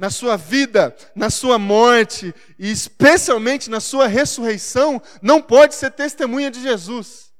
na 0.00 0.08
sua 0.08 0.34
vida, 0.34 0.96
na 1.14 1.28
sua 1.28 1.58
morte 1.58 2.34
e 2.58 2.70
especialmente 2.70 3.68
na 3.68 3.80
sua 3.80 4.06
ressurreição, 4.06 5.00
não 5.20 5.42
pode 5.42 5.74
ser 5.74 5.90
testemunha 5.90 6.50
de 6.50 6.62
Jesus. 6.62 7.30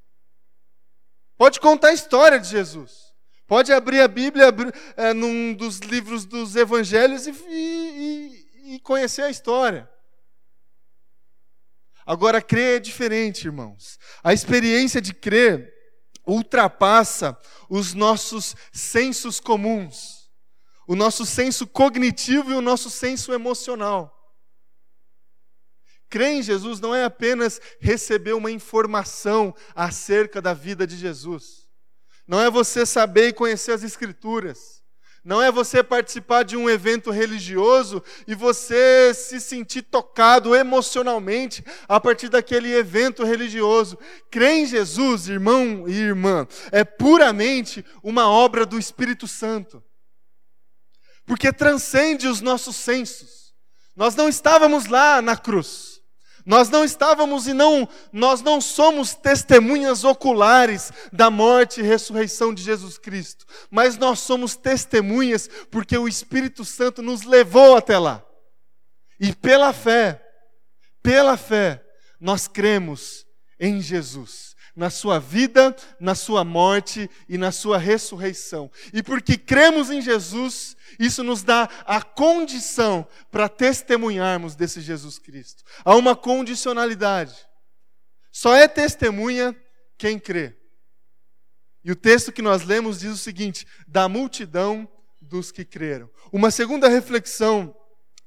Pode 1.39 1.59
contar 1.59 1.89
a 1.89 1.95
história 1.95 2.39
de 2.39 2.47
Jesus. 2.47 3.15
Pode 3.47 3.73
abrir 3.73 4.03
a 4.03 4.07
Bíblia 4.07 4.55
é, 4.95 5.15
num 5.15 5.55
dos 5.55 5.79
livros 5.79 6.27
dos 6.27 6.55
evangelhos 6.55 7.27
e, 7.27 7.31
e, 7.49 8.75
e 8.75 8.81
conhecer 8.81 9.23
a 9.23 9.31
história. 9.31 9.89
Agora, 12.05 12.43
crer 12.43 12.77
é 12.77 12.79
diferente, 12.79 13.47
irmãos. 13.47 13.99
A 14.23 14.35
experiência 14.35 15.01
de 15.01 15.15
crer 15.15 15.73
ultrapassa 16.27 17.39
os 17.71 17.95
nossos 17.95 18.55
sensos 18.71 19.41
comuns, 19.41 20.20
o 20.91 20.97
nosso 20.97 21.25
senso 21.25 21.69
cognitivo 21.69 22.51
e 22.51 22.55
o 22.55 22.61
nosso 22.61 22.91
senso 22.91 23.33
emocional. 23.33 24.13
Crer 26.09 26.33
em 26.33 26.43
Jesus 26.43 26.81
não 26.81 26.93
é 26.93 27.05
apenas 27.05 27.61
receber 27.79 28.33
uma 28.33 28.51
informação 28.51 29.55
acerca 29.73 30.43
da 30.43 30.53
vida 30.53 30.89
de 30.89 30.97
Jesus. 30.97 31.69
Não 32.27 32.41
é 32.41 32.51
você 32.51 32.85
saber 32.85 33.29
e 33.29 33.33
conhecer 33.33 33.71
as 33.71 33.85
Escrituras. 33.85 34.83
Não 35.25 35.41
é 35.41 35.53
você 35.53 35.81
participar 35.81 36.43
de 36.43 36.57
um 36.57 36.69
evento 36.69 37.13
religioso 37.13 38.03
e 38.27 38.35
você 38.35 39.15
se 39.15 39.41
sentir 39.41 39.83
tocado 39.83 40.57
emocionalmente 40.57 41.65
a 41.87 42.01
partir 42.01 42.29
daquele 42.29 42.75
evento 42.75 43.23
religioso. 43.23 43.97
Crer 44.29 44.57
em 44.57 44.67
Jesus, 44.67 45.29
irmão 45.29 45.89
e 45.89 45.93
irmã, 45.93 46.49
é 46.73 46.83
puramente 46.83 47.85
uma 48.03 48.29
obra 48.29 48.67
do 48.67 48.77
Espírito 48.77 49.29
Santo. 49.29 49.81
Porque 51.27 51.53
transcende 51.53 52.27
os 52.27 52.41
nossos 52.41 52.77
sensos. 52.77 53.55
Nós 53.95 54.15
não 54.15 54.29
estávamos 54.29 54.87
lá 54.87 55.21
na 55.21 55.37
cruz. 55.37 56.01
Nós 56.47 56.69
não 56.71 56.85
estávamos 56.85 57.47
e 57.47 57.53
não, 57.53 57.89
nós 58.13 58.41
não 58.41 58.61
somos 58.61 59.15
testemunhas 59.15 60.05
oculares 60.05 60.91
da 61.13 61.31
morte 61.31 61.81
e 61.81 61.85
ressurreição 61.85 62.55
de 62.55 62.63
Jesus 62.63 62.97
Cristo, 62.97 63.45
mas 63.71 63.99
nós 63.99 64.21
somos 64.21 64.57
testemunhas 64.57 65.49
porque 65.71 65.97
o 65.97 66.09
Espírito 66.09 66.65
Santo 66.65 67.03
nos 67.03 67.23
levou 67.23 67.77
até 67.77 67.99
lá. 67.99 68.25
E 69.21 69.35
pela 69.35 69.73
fé, 69.73 70.27
pela 71.03 71.37
fé, 71.37 71.85
nós 72.19 72.49
cremos 72.49 73.27
em 73.59 73.81
Jesus 73.81 74.50
na 74.75 74.91
sua 74.91 75.19
vida, 75.19 75.75
na 75.99 76.15
sua 76.15 76.45
morte 76.45 77.11
e 77.29 77.37
na 77.37 77.53
sua 77.53 77.79
ressurreição. 77.79 78.71
E 78.93 79.03
porque 79.03 79.37
cremos 79.37 79.91
em 79.91 80.01
Jesus, 80.01 80.77
isso 80.99 81.23
nos 81.23 81.43
dá 81.43 81.69
a 81.85 82.03
condição 82.03 83.07
para 83.31 83.49
testemunharmos 83.49 84.55
desse 84.55 84.81
Jesus 84.81 85.19
Cristo. 85.19 85.63
Há 85.85 85.95
uma 85.95 86.15
condicionalidade. 86.15 87.35
Só 88.33 88.55
é 88.55 88.69
testemunha 88.69 89.57
quem 89.99 90.19
crê. 90.19 90.57
E 91.85 91.91
o 91.91 91.97
texto 91.97 92.33
que 92.33 92.43
nós 92.43 92.63
lemos 92.63 93.01
diz 93.01 93.11
o 93.11 93.17
seguinte: 93.17 93.67
da 93.89 94.09
multidão 94.09 94.89
dos 95.21 95.51
que 95.51 95.65
creram. 95.65 96.11
Uma 96.33 96.51
segunda 96.51 96.89
reflexão 96.89 97.75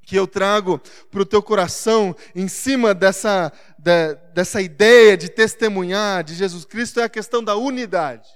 que 0.05 0.15
eu 0.15 0.27
trago 0.27 0.79
para 1.09 1.21
o 1.21 1.25
teu 1.25 1.41
coração 1.41 2.15
em 2.35 2.47
cima 2.47 2.93
dessa, 2.93 3.51
de, 3.77 4.15
dessa 4.33 4.61
ideia 4.61 5.15
de 5.15 5.29
testemunhar 5.29 6.23
de 6.23 6.35
Jesus 6.35 6.65
Cristo 6.65 6.99
é 6.99 7.03
a 7.03 7.09
questão 7.09 7.43
da 7.43 7.55
unidade. 7.55 8.27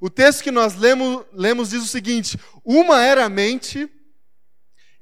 O 0.00 0.08
texto 0.08 0.42
que 0.42 0.50
nós 0.50 0.76
lemos, 0.76 1.26
lemos 1.32 1.70
diz 1.70 1.82
o 1.82 1.86
seguinte: 1.86 2.38
uma 2.64 3.02
era 3.02 3.26
a 3.26 3.28
mente 3.28 3.90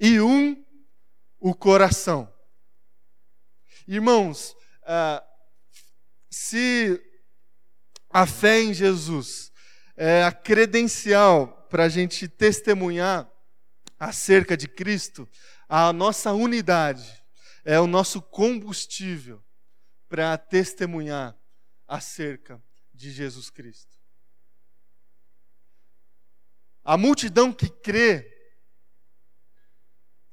e 0.01 0.21
um 0.21 0.65
o 1.39 1.55
coração. 1.55 2.33
Irmãos, 3.87 4.57
uh, 4.83 5.23
se 6.31 7.01
a 8.11 8.27
fé 8.27 8.61
em 8.61 8.75
Jesus 8.75 9.53
é 9.97 10.25
a 10.25 10.33
credencial 10.33 11.67
para 11.71 11.85
a 11.85 11.89
gente 11.89 12.27
testemunhar 12.27 13.31
acerca 13.99 14.57
de 14.57 14.69
Cristo, 14.69 15.29
a 15.69 15.93
nossa 15.93 16.33
unidade 16.33 17.23
é 17.65 17.79
o 17.79 17.87
nosso 17.87 18.23
combustível 18.23 19.45
para 20.09 20.39
testemunhar 20.39 21.39
acerca 21.87 22.63
de 22.95 23.11
Jesus 23.11 23.51
Cristo. 23.51 23.99
A 26.83 26.97
multidão 26.97 27.53
que 27.53 27.69
crê 27.69 28.35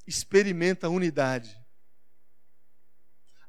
experimenta 0.07 0.87
unidade. 0.87 1.59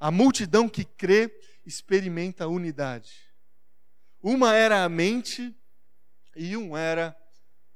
A 0.01 0.11
multidão 0.11 0.68
que 0.68 0.85
crê 0.85 1.31
experimenta 1.64 2.49
unidade. 2.49 3.33
Uma 4.20 4.55
era 4.55 4.83
a 4.83 4.88
mente 4.88 5.57
e 6.35 6.57
um 6.57 6.77
era 6.77 7.16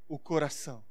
o 0.09 0.19
coração. 0.19 0.85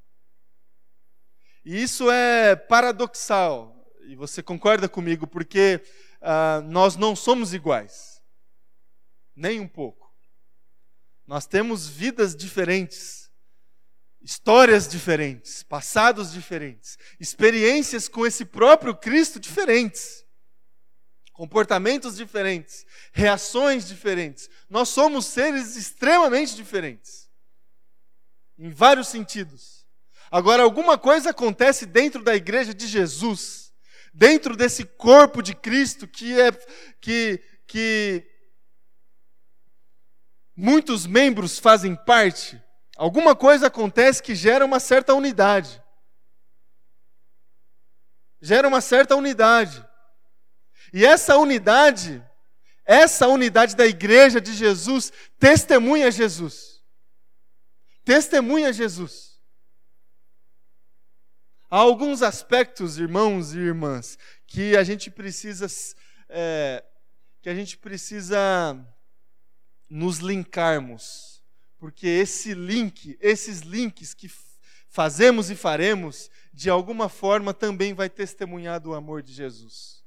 E 1.64 1.82
isso 1.82 2.10
é 2.10 2.56
paradoxal, 2.56 3.76
e 4.06 4.16
você 4.16 4.42
concorda 4.42 4.88
comigo, 4.88 5.28
porque 5.28 5.82
uh, 6.22 6.62
nós 6.64 6.96
não 6.96 7.16
somos 7.16 7.54
iguais, 7.54 8.22
nem 9.36 9.60
um 9.60 9.68
pouco. 9.68 10.12
Nós 11.28 11.46
temos 11.46 11.88
vidas 11.88 12.36
diferentes, 12.36 13.30
histórias 14.22 14.88
diferentes, 14.88 15.62
passados 15.62 16.32
diferentes, 16.32 16.98
experiências 17.20 18.08
com 18.08 18.26
esse 18.26 18.46
próprio 18.46 18.96
Cristo 18.96 19.40
diferentes, 19.40 20.26
comportamentos 21.32 22.16
diferentes, 22.16 22.86
reações 23.14 23.88
diferentes. 23.88 24.50
Nós 24.70 24.90
somos 24.90 25.26
seres 25.28 25.76
extremamente 25.76 26.56
diferentes, 26.56 27.30
em 28.58 28.72
vários 28.72 29.08
sentidos. 29.08 29.79
Agora, 30.32 30.64
alguma 30.64 30.98
coisa 30.98 31.32
acontece 31.32 31.86
dentro 31.86 32.24
da 32.24 32.36
igreja 32.36 32.74
de 32.74 32.88
Jesus, 32.88 33.74
dentro 34.14 34.56
desse 34.56 34.84
corpo 34.86 35.42
de 35.42 35.56
Cristo 35.56 36.08
que 36.08 36.40
é 36.40 36.52
que, 37.02 37.42
que 37.66 38.26
muitos 40.56 41.08
membros 41.08 41.58
fazem 41.58 41.96
parte. 41.96 42.62
Alguma 42.96 43.36
coisa 43.36 43.68
acontece 43.68 44.22
que 44.22 44.36
gera 44.36 44.66
uma 44.66 44.80
certa 44.80 45.14
unidade. 45.14 45.82
Gera 48.42 48.68
uma 48.68 48.82
certa 48.82 49.16
unidade. 49.16 49.84
E 50.94 51.06
essa 51.06 51.38
unidade, 51.38 52.24
essa 52.86 53.28
unidade 53.28 53.76
da 53.76 53.86
igreja 53.86 54.42
de 54.42 54.54
Jesus, 54.54 55.12
testemunha 55.40 56.12
Jesus. 56.12 56.84
Testemunha 58.04 58.74
Jesus. 58.74 59.29
Há 61.72 61.78
alguns 61.78 62.24
aspectos, 62.24 62.98
irmãos 62.98 63.54
e 63.54 63.60
irmãs, 63.60 64.18
que 64.48 64.76
a 64.76 64.84
gente 64.84 65.12
precisa 65.12 65.68
é, 66.28 66.84
que 67.42 67.50
a 67.50 67.56
gente 67.56 67.78
precisa 67.78 68.76
nos 69.90 70.18
linkarmos, 70.18 71.44
porque 71.78 72.08
esse 72.08 72.54
link, 72.54 73.18
esses 73.22 73.62
links 73.62 74.14
que 74.14 74.30
fazemos 74.88 75.50
e 75.50 75.56
faremos, 75.56 76.30
de 76.52 76.70
alguma 76.70 77.08
forma 77.08 77.54
também 77.54 77.94
vai 77.94 78.10
testemunhar 78.10 78.80
do 78.80 78.94
amor 78.94 79.22
de 79.22 79.32
Jesus. 79.32 80.04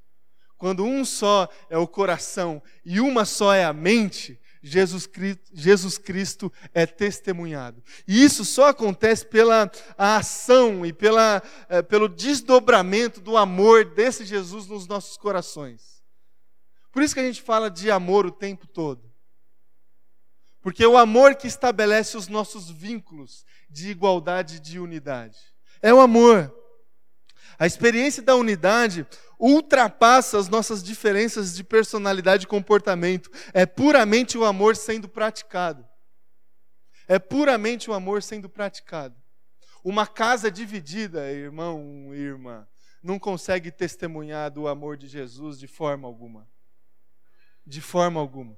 quando 0.59 0.85
um 0.85 1.05
só 1.05 1.49
é 1.69 1.77
o 1.77 1.89
coração 1.89 2.63
e 2.85 3.01
uma 3.01 3.25
só 3.25 3.53
é 3.53 3.65
a 3.65 3.73
mente, 3.73 4.41
Jesus 4.63 5.07
Cristo, 5.07 5.51
Jesus 5.53 5.99
Cristo 5.99 6.53
é 6.73 6.87
testemunhado. 6.87 7.83
E 8.07 8.23
isso 8.23 8.45
só 8.45 8.69
acontece 8.69 9.27
pela 9.27 9.71
ação 9.99 10.87
e 10.87 10.93
pela, 10.93 11.43
é, 11.69 11.83
pelo 11.83 12.09
desdobramento 12.09 13.21
do 13.21 13.37
amor 13.37 13.85
desse 13.85 14.25
Jesus 14.25 14.67
nos 14.67 14.87
nossos 14.87 15.17
corações. 15.17 16.01
Por 16.93 17.03
isso 17.03 17.15
que 17.15 17.21
a 17.21 17.25
gente 17.25 17.43
fala 17.43 17.71
de 17.71 17.91
amor 17.91 18.25
o 18.25 18.31
tempo 18.31 18.67
todo. 18.69 19.11
Porque 20.61 20.85
é 20.85 20.89
o 20.89 20.97
amor 20.97 21.35
que 21.35 21.49
estabelece 21.49 22.17
os 22.17 22.29
nossos 22.29 22.71
vínculos 22.71 23.45
de 23.69 23.91
igualdade 23.91 24.57
e 24.57 24.61
de 24.61 24.79
unidade. 24.79 25.39
É 25.81 25.93
o 25.93 25.99
amor. 25.99 26.55
A 27.59 27.67
experiência 27.67 28.23
da 28.23 28.37
unidade 28.37 29.07
ultrapassa 29.43 30.39
as 30.39 30.49
nossas 30.49 30.85
diferenças 30.85 31.53
de 31.57 31.65
personalidade 31.65 32.45
e 32.45 32.49
comportamento. 32.49 33.29
É 33.53 33.67
puramente 33.67 34.39
o 34.39 34.45
amor 34.45 34.77
sendo 34.77 35.09
praticado. 35.09 35.85
É 37.09 37.19
puramente 37.19 37.91
o 37.91 37.93
amor 37.93 38.23
sendo 38.23 38.49
praticado. 38.49 39.21
Uma 39.83 40.07
casa 40.07 40.49
dividida, 40.49 41.33
irmão 41.33 42.15
e 42.15 42.19
irmã, 42.19 42.69
não 43.03 43.19
consegue 43.19 43.73
testemunhar 43.73 44.49
do 44.49 44.69
amor 44.69 44.97
de 44.97 45.09
Jesus 45.09 45.59
de 45.59 45.67
forma 45.67 46.07
alguma. 46.07 46.49
De 47.67 47.81
forma 47.81 48.21
alguma. 48.21 48.57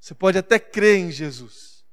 Você 0.00 0.14
pode 0.14 0.38
até 0.38 0.58
crer 0.58 0.98
em 1.00 1.10
Jesus, 1.10 1.84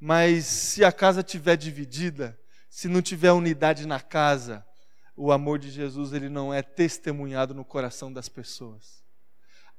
mas 0.00 0.46
se 0.46 0.84
a 0.84 0.92
casa 0.92 1.20
estiver 1.20 1.56
dividida, 1.56 2.38
se 2.70 2.88
não 2.88 3.02
tiver 3.02 3.32
unidade 3.32 3.86
na 3.86 4.00
casa, 4.00 4.64
o 5.16 5.32
amor 5.32 5.58
de 5.58 5.70
Jesus 5.70 6.12
ele 6.12 6.28
não 6.28 6.52
é 6.52 6.62
testemunhado 6.62 7.54
no 7.54 7.64
coração 7.64 8.12
das 8.12 8.28
pessoas. 8.28 9.02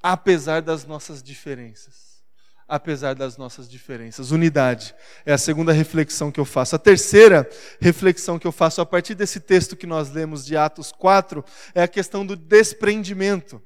Apesar 0.02 0.62
das 0.62 0.86
nossas 0.86 1.22
diferenças. 1.22 2.18
Apesar 2.68 3.14
das 3.14 3.38
nossas 3.38 3.70
diferenças. 3.70 4.32
Unidade 4.32 4.96
é 5.26 5.32
a 5.32 5.38
segunda 5.38 5.72
reflexão 5.72 6.32
que 6.32 6.40
eu 6.40 6.46
faço. 6.46 6.76
A 6.76 6.80
terceira 6.80 7.48
reflexão 7.80 8.40
que 8.40 8.48
eu 8.48 8.52
faço 8.52 8.82
a 8.82 8.86
partir 8.86 9.16
desse 9.16 9.40
texto 9.40 9.76
que 9.76 9.88
nós 9.88 10.10
lemos 10.12 10.46
de 10.46 10.58
Atos 10.58 10.92
4 10.92 11.46
é 11.74 11.84
a 11.84 11.88
questão 11.88 12.26
do 12.26 12.36
desprendimento. 12.36 13.62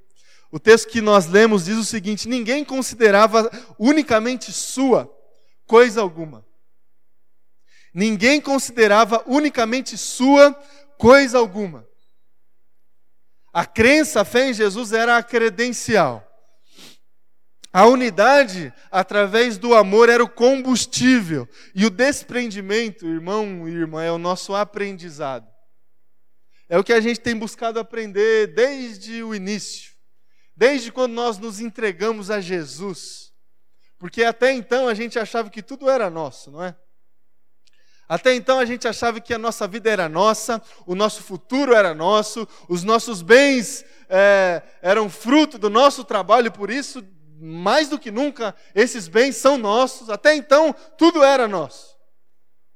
O 0.51 0.59
texto 0.59 0.89
que 0.89 1.01
nós 1.01 1.25
lemos 1.27 1.65
diz 1.65 1.77
o 1.77 1.85
seguinte: 1.85 2.27
ninguém 2.27 2.63
considerava 2.63 3.49
unicamente 3.79 4.51
sua 4.51 5.09
coisa 5.65 6.01
alguma. 6.01 6.45
Ninguém 7.93 8.39
considerava 8.39 9.23
unicamente 9.25 9.97
sua 9.97 10.57
coisa 11.01 11.39
alguma. 11.39 11.87
A 13.51 13.65
crença, 13.65 14.21
a 14.21 14.25
fé 14.25 14.49
em 14.49 14.53
Jesus 14.53 14.93
era 14.93 15.17
a 15.17 15.23
credencial. 15.23 16.25
A 17.73 17.87
unidade, 17.87 18.71
através 18.91 19.57
do 19.57 19.73
amor, 19.73 20.09
era 20.09 20.23
o 20.23 20.29
combustível. 20.29 21.49
E 21.73 21.87
o 21.87 21.89
desprendimento, 21.89 23.07
irmão 23.07 23.67
e 23.67 23.71
irmã, 23.71 24.03
é 24.03 24.11
o 24.11 24.19
nosso 24.19 24.53
aprendizado. 24.53 25.49
É 26.69 26.77
o 26.77 26.83
que 26.83 26.93
a 26.93 27.01
gente 27.01 27.19
tem 27.19 27.35
buscado 27.35 27.79
aprender 27.79 28.53
desde 28.53 29.23
o 29.23 29.33
início. 29.33 29.93
Desde 30.55 30.91
quando 30.91 31.13
nós 31.13 31.39
nos 31.39 31.59
entregamos 31.59 32.29
a 32.29 32.39
Jesus. 32.39 33.31
Porque 33.97 34.23
até 34.23 34.53
então 34.53 34.87
a 34.87 34.93
gente 34.93 35.17
achava 35.17 35.49
que 35.49 35.63
tudo 35.63 35.89
era 35.89 36.11
nosso, 36.11 36.51
não 36.51 36.63
é? 36.63 36.77
Até 38.11 38.35
então 38.35 38.59
a 38.59 38.65
gente 38.65 38.85
achava 38.89 39.21
que 39.21 39.33
a 39.33 39.37
nossa 39.37 39.65
vida 39.65 39.89
era 39.89 40.09
nossa, 40.09 40.61
o 40.85 40.93
nosso 40.93 41.23
futuro 41.23 41.73
era 41.73 41.93
nosso, 41.93 42.45
os 42.67 42.83
nossos 42.83 43.21
bens 43.21 43.85
é, 44.09 44.61
eram 44.81 45.09
fruto 45.09 45.57
do 45.57 45.69
nosso 45.69 46.03
trabalho, 46.03 46.47
e 46.47 46.51
por 46.51 46.69
isso, 46.69 47.01
mais 47.39 47.87
do 47.87 47.97
que 47.97 48.11
nunca, 48.11 48.53
esses 48.75 49.07
bens 49.07 49.37
são 49.37 49.57
nossos. 49.57 50.09
Até 50.09 50.35
então, 50.35 50.75
tudo 50.97 51.23
era 51.23 51.47
nosso. 51.47 51.95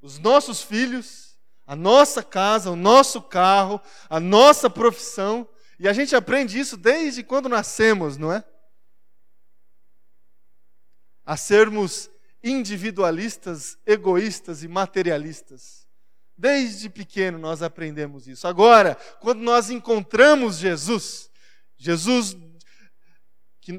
Os 0.00 0.18
nossos 0.18 0.62
filhos, 0.62 1.36
a 1.66 1.76
nossa 1.76 2.22
casa, 2.22 2.70
o 2.70 2.76
nosso 2.76 3.20
carro, 3.20 3.78
a 4.08 4.18
nossa 4.18 4.70
profissão. 4.70 5.46
E 5.78 5.86
a 5.86 5.92
gente 5.92 6.16
aprende 6.16 6.58
isso 6.58 6.78
desde 6.78 7.22
quando 7.22 7.46
nascemos, 7.46 8.16
não 8.16 8.32
é? 8.32 8.42
A 11.26 11.36
sermos 11.36 12.08
individualistas, 12.46 13.76
egoístas 13.84 14.62
e 14.62 14.68
materialistas. 14.68 15.86
Desde 16.38 16.88
pequeno 16.88 17.38
nós 17.38 17.62
aprendemos 17.62 18.28
isso. 18.28 18.46
Agora, 18.46 18.96
quando 19.20 19.40
nós 19.40 19.68
encontramos 19.68 20.56
Jesus, 20.56 21.28
Jesus, 21.76 22.36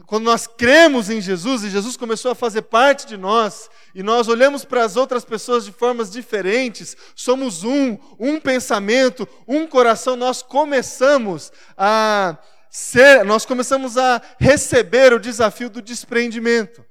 quando 0.06 0.25
nós 0.25 0.47
cremos 0.47 1.10
em 1.10 1.21
Jesus 1.21 1.63
e 1.63 1.69
Jesus 1.69 1.95
começou 1.95 2.32
a 2.32 2.36
fazer 2.36 2.63
parte 2.63 3.08
de 3.08 3.15
nós, 3.15 3.69
e 3.95 4.03
nós 4.03 4.27
olhamos 4.27 4.65
para 4.65 4.84
as 4.84 4.97
outras 4.97 5.23
pessoas 5.23 5.63
de 5.63 5.71
formas 5.71 6.12
diferentes, 6.12 6.97
somos 7.15 7.63
um, 7.63 7.97
um 8.19 8.39
pensamento, 8.39 9.27
um 9.47 9.65
coração, 9.65 10.17
nós 10.17 10.41
começamos 10.41 11.53
a 11.77 12.38
ser, 12.69 13.23
nós 13.23 13.45
começamos 13.45 13.97
a 13.97 14.21
receber 14.38 15.13
o 15.13 15.19
desafio 15.19 15.69
do 15.69 15.82
desprendimento. 15.82 16.86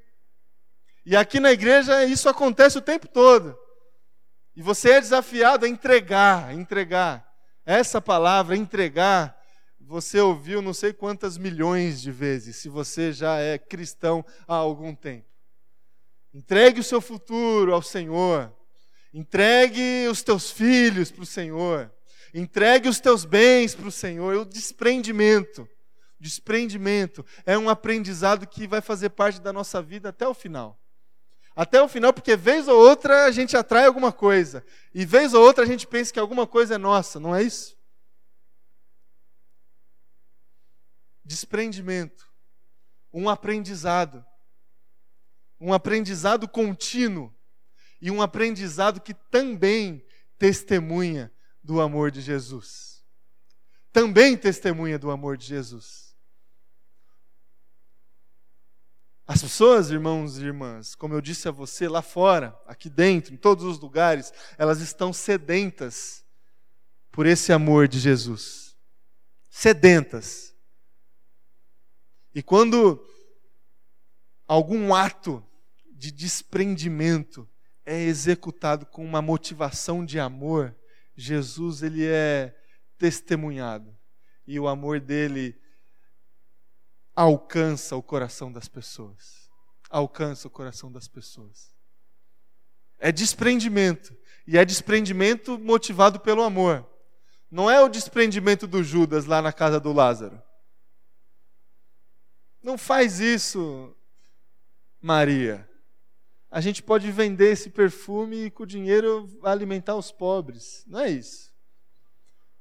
E 1.06 1.14
aqui 1.14 1.38
na 1.38 1.52
igreja 1.52 2.04
isso 2.04 2.28
acontece 2.28 2.76
o 2.76 2.82
tempo 2.82 3.06
todo. 3.06 3.56
E 4.56 4.60
você 4.60 4.90
é 4.90 5.00
desafiado 5.00 5.64
a 5.64 5.68
entregar, 5.68 6.52
entregar. 6.52 7.24
Essa 7.64 8.00
palavra, 8.00 8.56
entregar, 8.56 9.40
você 9.80 10.18
ouviu 10.18 10.60
não 10.60 10.74
sei 10.74 10.92
quantas 10.92 11.38
milhões 11.38 12.02
de 12.02 12.10
vezes, 12.10 12.56
se 12.56 12.68
você 12.68 13.12
já 13.12 13.38
é 13.38 13.56
cristão 13.56 14.24
há 14.48 14.56
algum 14.56 14.96
tempo. 14.96 15.28
Entregue 16.34 16.80
o 16.80 16.84
seu 16.84 17.00
futuro 17.00 17.72
ao 17.72 17.82
Senhor. 17.82 18.52
Entregue 19.14 20.08
os 20.10 20.22
teus 20.22 20.50
filhos 20.50 21.12
para 21.12 21.22
o 21.22 21.26
Senhor. 21.26 21.92
Entregue 22.34 22.88
os 22.88 22.98
teus 22.98 23.24
bens 23.24 23.76
para 23.76 23.86
o 23.86 23.92
Senhor. 23.92 24.34
O 24.34 24.44
desprendimento. 24.44 25.68
Desprendimento 26.18 27.24
é 27.44 27.56
um 27.56 27.68
aprendizado 27.68 28.44
que 28.44 28.66
vai 28.66 28.80
fazer 28.80 29.10
parte 29.10 29.40
da 29.40 29.52
nossa 29.52 29.80
vida 29.80 30.08
até 30.08 30.26
o 30.26 30.34
final 30.34 30.76
até 31.56 31.82
o 31.82 31.88
final, 31.88 32.12
porque 32.12 32.36
vez 32.36 32.68
ou 32.68 32.78
outra 32.78 33.24
a 33.24 33.30
gente 33.32 33.56
atrai 33.56 33.86
alguma 33.86 34.12
coisa, 34.12 34.64
e 34.94 35.04
vez 35.06 35.32
ou 35.32 35.42
outra 35.42 35.64
a 35.64 35.66
gente 35.66 35.86
pensa 35.86 36.12
que 36.12 36.20
alguma 36.20 36.46
coisa 36.46 36.74
é 36.74 36.78
nossa, 36.78 37.18
não 37.18 37.34
é 37.34 37.42
isso? 37.42 37.76
Desprendimento, 41.24 42.30
um 43.12 43.28
aprendizado, 43.28 44.24
um 45.58 45.72
aprendizado 45.72 46.46
contínuo, 46.46 47.34
e 48.00 48.10
um 48.10 48.20
aprendizado 48.20 49.00
que 49.00 49.14
também 49.14 50.04
testemunha 50.38 51.32
do 51.62 51.80
amor 51.80 52.10
de 52.10 52.20
Jesus. 52.20 53.04
Também 53.92 54.36
testemunha 54.36 54.98
do 54.98 55.10
amor 55.10 55.36
de 55.36 55.46
Jesus. 55.46 56.05
As 59.26 59.42
pessoas, 59.42 59.90
irmãos 59.90 60.38
e 60.38 60.44
irmãs, 60.44 60.94
como 60.94 61.12
eu 61.12 61.20
disse 61.20 61.48
a 61.48 61.50
você, 61.50 61.88
lá 61.88 62.00
fora, 62.00 62.56
aqui 62.64 62.88
dentro, 62.88 63.34
em 63.34 63.36
todos 63.36 63.64
os 63.64 63.80
lugares, 63.80 64.32
elas 64.56 64.80
estão 64.80 65.12
sedentas 65.12 66.24
por 67.10 67.26
esse 67.26 67.52
amor 67.52 67.88
de 67.88 67.98
Jesus. 67.98 68.76
Sedentas. 69.50 70.54
E 72.32 72.40
quando 72.40 73.04
algum 74.46 74.94
ato 74.94 75.44
de 75.90 76.12
desprendimento 76.12 77.48
é 77.84 78.00
executado 78.02 78.86
com 78.86 79.04
uma 79.04 79.20
motivação 79.20 80.04
de 80.04 80.20
amor, 80.20 80.76
Jesus 81.16 81.82
ele 81.82 82.06
é 82.06 82.56
testemunhado 82.96 83.96
e 84.46 84.60
o 84.60 84.68
amor 84.68 85.00
dele 85.00 85.58
alcança 87.16 87.96
o 87.96 88.02
coração 88.02 88.52
das 88.52 88.68
pessoas. 88.68 89.50
Alcança 89.88 90.46
o 90.46 90.50
coração 90.50 90.92
das 90.92 91.08
pessoas. 91.08 91.74
É 92.98 93.10
desprendimento. 93.10 94.14
E 94.46 94.58
é 94.58 94.64
desprendimento 94.64 95.58
motivado 95.58 96.20
pelo 96.20 96.42
amor. 96.42 96.86
Não 97.50 97.70
é 97.70 97.80
o 97.80 97.88
desprendimento 97.88 98.66
do 98.66 98.84
Judas 98.84 99.24
lá 99.24 99.40
na 99.40 99.52
casa 99.52 99.80
do 99.80 99.92
Lázaro. 99.92 100.40
Não 102.62 102.76
faz 102.76 103.18
isso, 103.18 103.96
Maria. 105.00 105.68
A 106.50 106.60
gente 106.60 106.82
pode 106.82 107.10
vender 107.10 107.52
esse 107.52 107.70
perfume 107.70 108.46
e 108.46 108.50
com 108.50 108.64
o 108.64 108.66
dinheiro 108.66 109.28
alimentar 109.42 109.96
os 109.96 110.12
pobres. 110.12 110.84
Não 110.86 111.00
é 111.00 111.10
isso. 111.10 111.52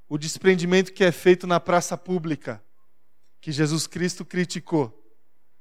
O 0.08 0.18
desprendimento 0.18 0.94
que 0.94 1.04
é 1.04 1.12
feito 1.12 1.46
na 1.46 1.60
praça 1.60 1.98
pública 1.98 2.64
que 3.46 3.52
Jesus 3.52 3.86
Cristo 3.86 4.26
criticou 4.26 5.08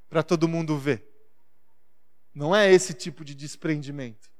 para 0.08 0.22
todo 0.22 0.48
mundo 0.48 0.78
ver. 0.78 1.06
Não 2.34 2.56
é 2.56 2.72
esse 2.72 2.94
tipo 2.94 3.22
de 3.22 3.34
desprendimento. 3.34 4.30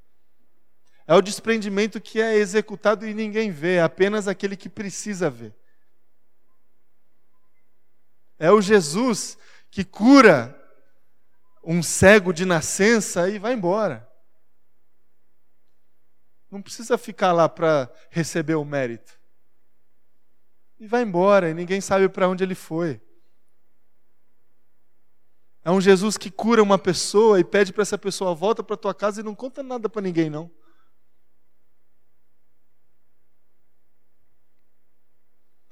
É 1.07 1.15
o 1.15 1.21
desprendimento 1.21 2.01
que 2.01 2.23
é 2.23 2.37
executado 2.37 3.07
e 3.07 3.13
ninguém 3.13 3.51
vê, 3.51 3.75
é 3.75 3.83
apenas 3.83 4.27
aquele 4.29 4.57
que 4.57 4.71
precisa 4.71 5.29
ver. 5.29 5.55
É 8.39 8.51
o 8.51 8.63
Jesus 8.63 9.37
que 9.71 9.85
cura 9.85 10.59
um 11.63 11.83
cego 11.83 12.33
de 12.33 12.47
nascença 12.47 13.29
e 13.29 13.39
vai 13.39 13.53
embora. 13.53 14.11
Não 16.51 16.63
precisa 16.63 16.97
ficar 16.97 17.33
lá 17.33 17.47
para 17.47 17.93
receber 18.09 18.55
o 18.55 18.65
mérito. 18.65 19.21
E 20.81 20.87
vai 20.87 21.03
embora, 21.03 21.51
e 21.51 21.53
ninguém 21.53 21.83
sabe 21.83 22.09
para 22.09 22.27
onde 22.27 22.43
ele 22.43 22.55
foi. 22.55 23.03
É 25.65 25.71
um 25.71 25.81
Jesus 25.81 26.19
que 26.19 26.31
cura 26.31 26.63
uma 26.63 26.79
pessoa 26.79 27.41
e 27.41 27.45
pede 27.45 27.73
para 27.73 27.83
essa 27.83 27.97
pessoa 27.97 28.35
volta 28.35 28.63
para 28.63 28.77
tua 28.77 28.95
casa 28.95 29.21
e 29.21 29.25
não 29.25 29.35
conta 29.35 29.63
nada 29.63 29.89
para 29.89 30.03
ninguém 30.03 30.29
não. 30.29 30.51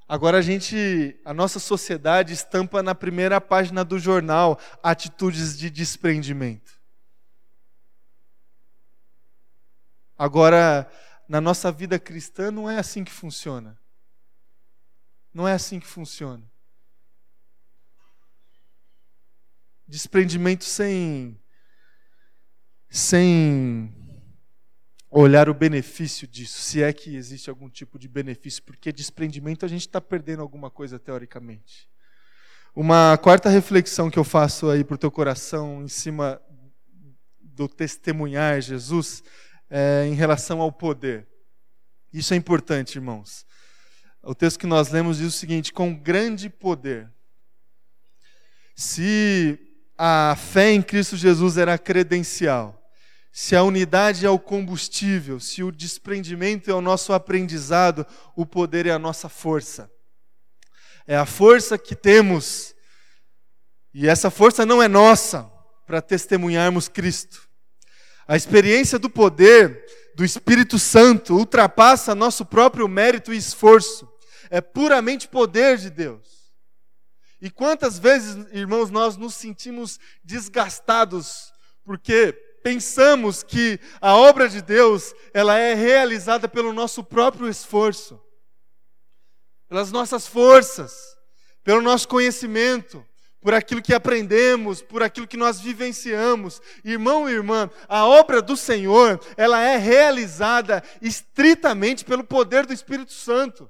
Agora 0.09 0.39
a 0.39 0.43
gente, 0.43 1.19
a 1.25 1.33
nossa 1.33 1.59
sociedade 1.59 2.33
estampa 2.33 2.83
na 2.83 2.95
primeira 2.95 3.41
página 3.41 3.85
do 3.85 3.99
jornal 3.99 4.59
atitudes 4.83 5.57
de 5.57 5.71
desprendimento. 5.71 6.81
Agora, 10.19 10.91
na 11.27 11.41
nossa 11.41 11.73
vida 11.73 11.99
cristã 11.99 12.51
não 12.51 12.69
é 12.69 12.79
assim 12.79 13.05
que 13.05 13.11
funciona. 13.11 13.79
Não 15.33 15.49
é 15.49 15.53
assim 15.53 15.81
que 15.81 15.87
funciona. 15.87 16.52
Desprendimento 19.93 20.65
sem 20.65 21.39
sem 22.89 23.95
olhar 25.11 25.51
o 25.51 25.55
benefício 25.55 26.27
disso, 26.27 26.63
se 26.63 26.83
é 26.83 26.91
que 26.95 27.15
existe 27.15 27.51
algum 27.51 27.69
tipo 27.69 27.99
de 27.99 28.09
benefício, 28.09 28.63
porque 28.63 28.91
desprendimento 28.91 29.67
a 29.67 29.69
gente 29.69 29.83
está 29.83 30.01
perdendo 30.01 30.41
alguma 30.41 30.71
coisa 30.71 30.99
teoricamente. 30.99 31.91
Uma 32.75 33.19
quarta 33.19 33.51
reflexão 33.51 34.11
que 34.11 34.19
eu 34.19 34.25
faço 34.25 34.71
aí 34.71 34.83
para 34.83 34.95
o 34.95 34.99
teu 34.99 35.11
coração 35.11 35.83
em 35.83 35.89
cima 35.89 36.41
do 37.39 37.69
testemunhar 37.69 38.63
Jesus 38.63 39.23
é 39.69 40.07
em 40.07 40.15
relação 40.15 40.63
ao 40.63 40.73
poder. 40.73 41.29
Isso 42.11 42.33
é 42.33 42.37
importante, 42.39 42.97
irmãos. 42.97 43.45
O 44.23 44.35
texto 44.35 44.59
que 44.59 44.67
nós 44.67 44.89
lemos 44.89 45.19
diz 45.19 45.27
o 45.27 45.39
seguinte: 45.39 45.71
com 45.71 45.95
grande 45.95 46.49
poder. 46.49 47.11
Se 48.75 49.72
a 49.97 50.37
fé 50.37 50.73
em 50.73 50.83
Cristo 50.83 51.17
Jesus 51.17 51.57
era 51.57 51.79
credencial, 51.79 52.79
se 53.33 53.57
a 53.57 53.63
unidade 53.63 54.27
é 54.27 54.31
o 54.31 54.39
combustível, 54.39 55.41
se 55.41 55.63
o 55.63 55.73
desprendimento 55.73 56.71
é 56.71 56.75
o 56.75 56.83
nosso 56.83 57.13
aprendizado, 57.13 58.07
o 58.37 58.45
poder 58.45 58.87
é 58.87 58.91
a 58.91 58.99
nossa 58.99 59.29
força. 59.29 59.91
É 61.07 61.17
a 61.17 61.25
força 61.25 61.79
que 61.79 61.95
temos, 61.95 62.75
e 63.95 64.07
essa 64.07 64.31
força 64.31 64.67
não 64.67 64.83
é 64.83 64.89
nossa, 64.89 65.51
para 65.87 66.03
testemunharmos 66.03 66.89
Cristo. 66.89 67.49
A 68.29 68.37
experiência 68.37 68.99
do 68.99 69.11
poder 69.11 69.85
do 70.15 70.25
Espírito 70.25 70.79
Santo 70.79 71.35
ultrapassa 71.35 72.15
nosso 72.15 72.45
próprio 72.45 72.87
mérito 72.87 73.33
e 73.33 73.37
esforço. 73.37 74.09
É 74.51 74.61
puramente 74.61 75.27
poder 75.27 75.79
de 75.79 75.91
Deus. 75.91 76.42
E 77.43 77.51
quantas 77.51 77.99
vezes, 77.99 78.47
irmãos, 78.53 78.89
nós 78.89 79.17
nos 79.17 79.35
sentimos 79.35 79.99
desgastados 80.23 81.53
porque 81.85 82.33
pensamos 82.63 83.43
que 83.43 83.81
a 84.01 84.15
obra 84.15 84.49
de 84.49 84.63
Deus, 84.63 85.13
ela 85.35 85.59
é 85.59 85.75
realizada 85.75 86.49
pelo 86.49 86.73
nosso 86.73 87.03
próprio 87.03 87.49
esforço, 87.49 88.23
pelas 89.69 89.91
nossas 89.91 90.25
forças, 90.25 91.17
pelo 91.65 91.83
nosso 91.83 92.07
conhecimento, 92.07 93.05
por 93.41 93.53
aquilo 93.53 93.83
que 93.83 93.93
aprendemos, 93.93 94.81
por 94.81 95.03
aquilo 95.03 95.27
que 95.27 95.37
nós 95.37 95.59
vivenciamos. 95.59 96.63
Irmão 96.85 97.29
e 97.29 97.33
irmã, 97.33 97.69
a 97.89 98.07
obra 98.07 98.41
do 98.41 98.57
Senhor, 98.57 99.21
ela 99.37 99.61
é 99.61 99.77
realizada 99.77 100.81
estritamente 101.01 102.05
pelo 102.05 102.23
poder 102.23 102.67
do 102.67 102.73
Espírito 102.73 103.13
Santo 103.13 103.69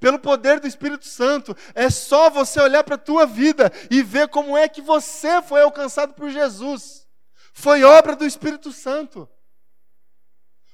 pelo 0.00 0.18
poder 0.18 0.58
do 0.58 0.66
Espírito 0.66 1.06
Santo. 1.06 1.54
É 1.74 1.90
só 1.90 2.30
você 2.30 2.58
olhar 2.58 2.82
para 2.82 2.94
a 2.94 2.98
tua 2.98 3.26
vida 3.26 3.70
e 3.90 4.02
ver 4.02 4.28
como 4.28 4.56
é 4.56 4.66
que 4.66 4.80
você 4.80 5.40
foi 5.42 5.60
alcançado 5.60 6.14
por 6.14 6.30
Jesus. 6.30 7.06
Foi 7.52 7.84
obra 7.84 8.16
do 8.16 8.26
Espírito 8.26 8.72
Santo. 8.72 9.28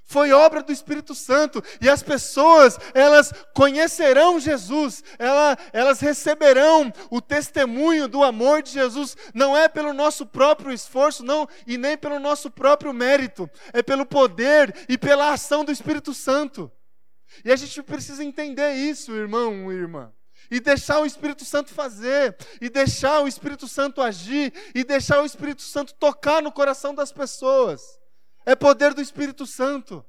Foi 0.08 0.30
obra 0.32 0.62
do 0.62 0.70
Espírito 0.70 1.16
Santo. 1.16 1.60
E 1.80 1.90
as 1.90 2.00
pessoas, 2.00 2.78
elas 2.94 3.32
conhecerão 3.52 4.38
Jesus, 4.38 5.02
elas, 5.18 5.56
elas 5.72 5.98
receberão 5.98 6.92
o 7.10 7.20
testemunho 7.20 8.06
do 8.06 8.22
amor 8.22 8.62
de 8.62 8.70
Jesus. 8.70 9.16
Não 9.34 9.56
é 9.56 9.66
pelo 9.66 9.92
nosso 9.92 10.24
próprio 10.24 10.72
esforço, 10.72 11.24
não, 11.24 11.48
e 11.66 11.76
nem 11.76 11.96
pelo 11.96 12.20
nosso 12.20 12.48
próprio 12.52 12.92
mérito. 12.92 13.50
É 13.72 13.82
pelo 13.82 14.06
poder 14.06 14.86
e 14.88 14.96
pela 14.96 15.32
ação 15.32 15.64
do 15.64 15.72
Espírito 15.72 16.14
Santo. 16.14 16.70
E 17.44 17.52
a 17.52 17.56
gente 17.56 17.82
precisa 17.82 18.24
entender 18.24 18.74
isso, 18.74 19.12
irmão 19.12 19.70
e 19.72 19.76
irmã. 19.76 20.12
E 20.50 20.60
deixar 20.60 21.00
o 21.00 21.06
Espírito 21.06 21.44
Santo 21.44 21.74
fazer, 21.74 22.36
e 22.60 22.68
deixar 22.68 23.20
o 23.20 23.28
Espírito 23.28 23.66
Santo 23.66 24.00
agir, 24.00 24.52
e 24.74 24.84
deixar 24.84 25.20
o 25.20 25.26
Espírito 25.26 25.62
Santo 25.62 25.94
tocar 25.94 26.42
no 26.42 26.52
coração 26.52 26.94
das 26.94 27.12
pessoas. 27.12 27.82
É 28.44 28.54
poder 28.54 28.94
do 28.94 29.00
Espírito 29.00 29.46
Santo. 29.46 30.04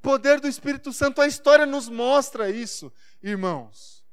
Poder 0.00 0.40
do 0.40 0.48
Espírito 0.48 0.92
Santo, 0.92 1.20
a 1.20 1.26
história 1.26 1.66
nos 1.66 1.88
mostra 1.88 2.50
isso, 2.50 2.92
irmãos. 3.22 4.04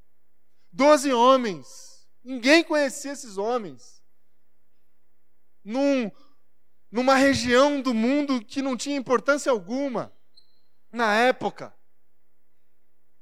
Doze 0.71 1.13
homens, 1.13 2.07
ninguém 2.23 2.63
conhecia 2.63 3.11
esses 3.11 3.37
homens. 3.37 4.01
Num, 5.63 6.11
numa 6.91 7.15
região 7.15 7.81
do 7.81 7.93
mundo 7.93 8.43
que 8.43 8.61
não 8.61 8.75
tinha 8.75 8.97
importância 8.97 9.51
alguma 9.51 10.16
na 10.97 11.15
época. 11.15 11.73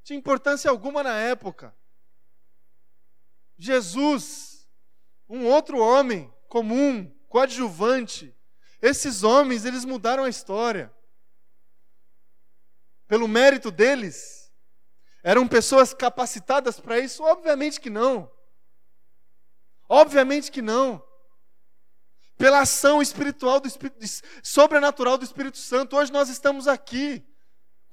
Tinha 0.03 0.17
importância 0.17 0.69
alguma 0.71 1.03
na 1.03 1.15
época. 1.17 1.75
Jesus, 3.57 4.67
um 5.29 5.45
outro 5.45 5.79
homem 5.79 6.33
comum, 6.47 7.13
coadjuvante, 7.27 8.35
esses 8.81 9.23
homens, 9.23 9.65
eles 9.65 9.85
mudaram 9.85 10.23
a 10.23 10.29
história. 10.29 10.93
Pelo 13.07 13.27
mérito 13.27 13.71
deles, 13.71 14.51
eram 15.23 15.47
pessoas 15.47 15.93
capacitadas 15.93 16.79
para 16.79 16.99
isso? 16.99 17.23
Obviamente 17.23 17.79
que 17.79 17.89
não. 17.89 18.31
Obviamente 19.89 20.51
que 20.51 20.61
não. 20.61 21.03
Pela 22.37 22.59
ação 22.61 23.01
espiritual 23.01 23.59
do 23.59 23.67
Espírito, 23.67 24.05
sobrenatural 24.43 25.17
do 25.17 25.23
Espírito 25.23 25.57
Santo, 25.57 25.95
hoje 25.95 26.11
nós 26.11 26.29
estamos 26.29 26.67
aqui. 26.67 27.25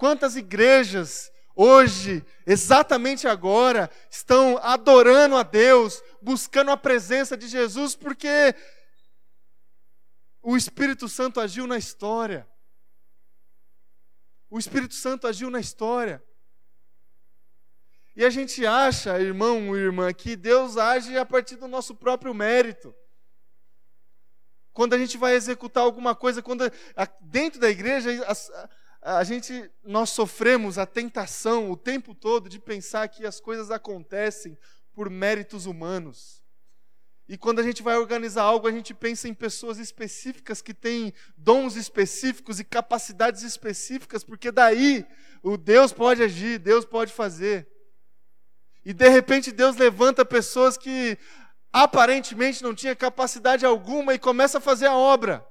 Quantas 0.02 0.34
igrejas 0.34 1.30
hoje, 1.54 2.26
exatamente 2.44 3.28
agora, 3.28 3.88
estão 4.10 4.58
adorando 4.58 5.36
a 5.36 5.44
Deus, 5.44 6.02
buscando 6.20 6.72
a 6.72 6.76
presença 6.76 7.36
de 7.36 7.46
Jesus, 7.46 7.94
porque 7.94 8.52
o 10.42 10.56
Espírito 10.56 11.08
Santo 11.08 11.40
agiu 11.40 11.68
na 11.68 11.78
história. 11.78 12.48
O 14.50 14.58
Espírito 14.58 14.94
Santo 14.94 15.28
agiu 15.28 15.50
na 15.50 15.60
história. 15.60 16.20
E 18.16 18.24
a 18.24 18.30
gente 18.30 18.66
acha, 18.66 19.20
irmão 19.20 19.76
e 19.76 19.78
irmã, 19.78 20.12
que 20.12 20.34
Deus 20.34 20.76
age 20.76 21.16
a 21.16 21.24
partir 21.24 21.54
do 21.54 21.68
nosso 21.68 21.94
próprio 21.94 22.34
mérito. 22.34 22.92
Quando 24.72 24.94
a 24.94 24.98
gente 24.98 25.16
vai 25.16 25.34
executar 25.34 25.84
alguma 25.84 26.12
coisa, 26.12 26.42
quando 26.42 26.64
dentro 27.20 27.60
da 27.60 27.70
igreja, 27.70 28.10
a 29.02 29.24
gente 29.24 29.68
nós 29.82 30.10
sofremos 30.10 30.78
a 30.78 30.86
tentação 30.86 31.70
o 31.70 31.76
tempo 31.76 32.14
todo 32.14 32.48
de 32.48 32.60
pensar 32.60 33.08
que 33.08 33.26
as 33.26 33.40
coisas 33.40 33.70
acontecem 33.70 34.56
por 34.94 35.10
méritos 35.10 35.66
humanos. 35.66 36.40
E 37.28 37.36
quando 37.36 37.58
a 37.58 37.62
gente 37.62 37.82
vai 37.82 37.96
organizar 37.96 38.42
algo, 38.42 38.68
a 38.68 38.70
gente 38.70 38.94
pensa 38.94 39.26
em 39.26 39.34
pessoas 39.34 39.78
específicas 39.78 40.62
que 40.62 40.74
têm 40.74 41.12
dons 41.36 41.76
específicos 41.76 42.60
e 42.60 42.64
capacidades 42.64 43.42
específicas, 43.42 44.22
porque 44.22 44.52
daí 44.52 45.06
o 45.42 45.56
Deus 45.56 45.92
pode 45.92 46.22
agir, 46.22 46.58
Deus 46.58 46.84
pode 46.84 47.12
fazer. 47.12 47.66
E 48.84 48.92
de 48.92 49.08
repente 49.08 49.50
Deus 49.50 49.76
levanta 49.76 50.24
pessoas 50.24 50.76
que 50.76 51.18
aparentemente 51.72 52.62
não 52.62 52.74
tinham 52.74 52.94
capacidade 52.94 53.64
alguma 53.64 54.14
e 54.14 54.18
começa 54.18 54.58
a 54.58 54.60
fazer 54.60 54.86
a 54.86 54.96
obra 54.96 55.44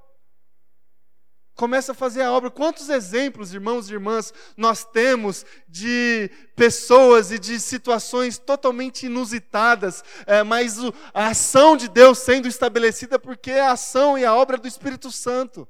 começa 1.55 1.91
a 1.91 1.95
fazer 1.95 2.21
a 2.21 2.31
obra. 2.31 2.49
Quantos 2.49 2.89
exemplos, 2.89 3.53
irmãos 3.53 3.89
e 3.89 3.93
irmãs, 3.93 4.33
nós 4.57 4.83
temos 4.83 5.45
de 5.67 6.29
pessoas 6.55 7.31
e 7.31 7.39
de 7.39 7.59
situações 7.59 8.37
totalmente 8.37 9.05
inusitadas, 9.05 10.03
é, 10.25 10.43
mas 10.43 10.79
o, 10.79 10.93
a 11.13 11.27
ação 11.27 11.77
de 11.77 11.87
Deus 11.87 12.19
sendo 12.19 12.47
estabelecida 12.47 13.19
porque 13.19 13.51
é 13.51 13.61
a 13.61 13.73
ação 13.73 14.17
e 14.17 14.25
a 14.25 14.33
obra 14.33 14.57
do 14.57 14.67
Espírito 14.67 15.11
Santo. 15.11 15.67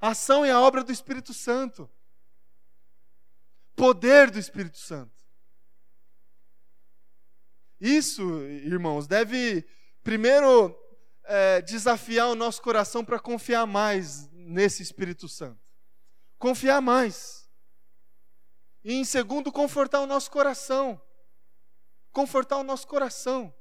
A 0.00 0.10
ação 0.10 0.44
e 0.44 0.50
a 0.50 0.60
obra 0.60 0.84
do 0.84 0.92
Espírito 0.92 1.32
Santo. 1.32 1.90
Poder 3.74 4.30
do 4.30 4.38
Espírito 4.38 4.78
Santo. 4.78 5.16
Isso, 7.80 8.40
irmãos, 8.42 9.06
deve 9.06 9.66
primeiro 10.02 10.74
é, 11.26 11.60
desafiar 11.60 12.28
o 12.28 12.34
nosso 12.34 12.62
coração 12.62 13.04
para 13.04 13.18
confiar 13.18 13.66
mais 13.66 14.28
nesse 14.30 14.82
Espírito 14.82 15.28
Santo. 15.28 15.60
Confiar 16.38 16.80
mais. 16.80 17.48
E 18.84 18.94
em 18.94 19.04
segundo, 19.04 19.50
confortar 19.50 20.00
o 20.00 20.06
nosso 20.06 20.30
coração. 20.30 21.00
Confortar 22.12 22.58
o 22.58 22.62
nosso 22.62 22.86
coração. 22.86 23.52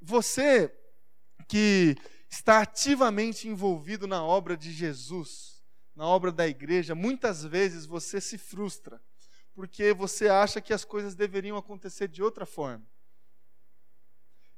Você 0.00 0.74
que 1.46 1.96
está 2.30 2.60
ativamente 2.60 3.48
envolvido 3.48 4.06
na 4.06 4.24
obra 4.24 4.56
de 4.56 4.72
Jesus, 4.72 5.62
na 5.94 6.06
obra 6.06 6.32
da 6.32 6.48
igreja, 6.48 6.94
muitas 6.94 7.44
vezes 7.44 7.84
você 7.84 8.20
se 8.20 8.38
frustra, 8.38 9.02
porque 9.52 9.92
você 9.92 10.28
acha 10.28 10.60
que 10.60 10.72
as 10.72 10.84
coisas 10.84 11.14
deveriam 11.14 11.56
acontecer 11.56 12.08
de 12.08 12.22
outra 12.22 12.46
forma. 12.46 12.86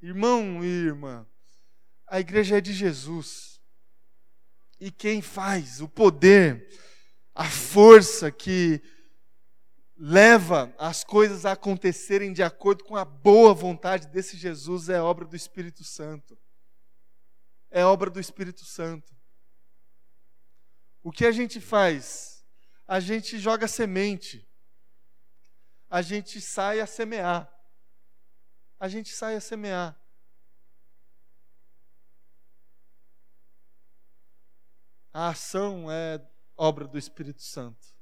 Irmão 0.01 0.63
e 0.63 0.67
irmã, 0.67 1.27
a 2.07 2.21
igreja 2.21 2.59
é 2.59 2.61
de 2.61 2.73
Jesus. 2.73 3.61
E 4.79 4.91
quem 4.91 5.23
faz 5.23 5.81
o 5.81 5.89
poder, 5.89 6.69
a 7.35 7.45
força 7.45 8.31
que 8.31 8.83
leva 9.97 10.75
as 10.79 11.05
coisas 11.05 11.47
a 11.47 11.53
acontecerem 11.53 12.33
de 12.33 12.43
acordo 12.43 12.83
com 12.83 12.97
a 12.97 13.05
boa 13.05 13.55
vontade 13.55 14.09
desse 14.09 14.37
Jesus 14.37 14.89
é 14.89 15.01
obra 15.01 15.25
do 15.25 15.37
Espírito 15.37 15.85
Santo. 15.85 16.37
É 17.71 17.85
obra 17.85 18.11
do 18.11 18.19
Espírito 18.19 18.65
Santo. 18.65 19.15
O 21.03 21.13
que 21.13 21.25
a 21.25 21.31
gente 21.31 21.61
faz? 21.61 22.45
A 22.87 22.99
gente 22.99 23.39
joga 23.39 23.69
semente. 23.69 24.45
A 25.89 26.03
gente 26.03 26.41
sai 26.41 26.81
a 26.81 26.87
semear. 26.87 27.49
A 28.81 28.89
gente 28.89 29.11
sai 29.11 29.37
a 29.37 29.41
semear. 29.41 29.97
A 35.13 35.29
ação 35.29 35.91
é 35.91 36.21
obra 36.57 36.87
do 36.87 36.99
Espírito 36.99 37.43
Santo. 37.43 37.93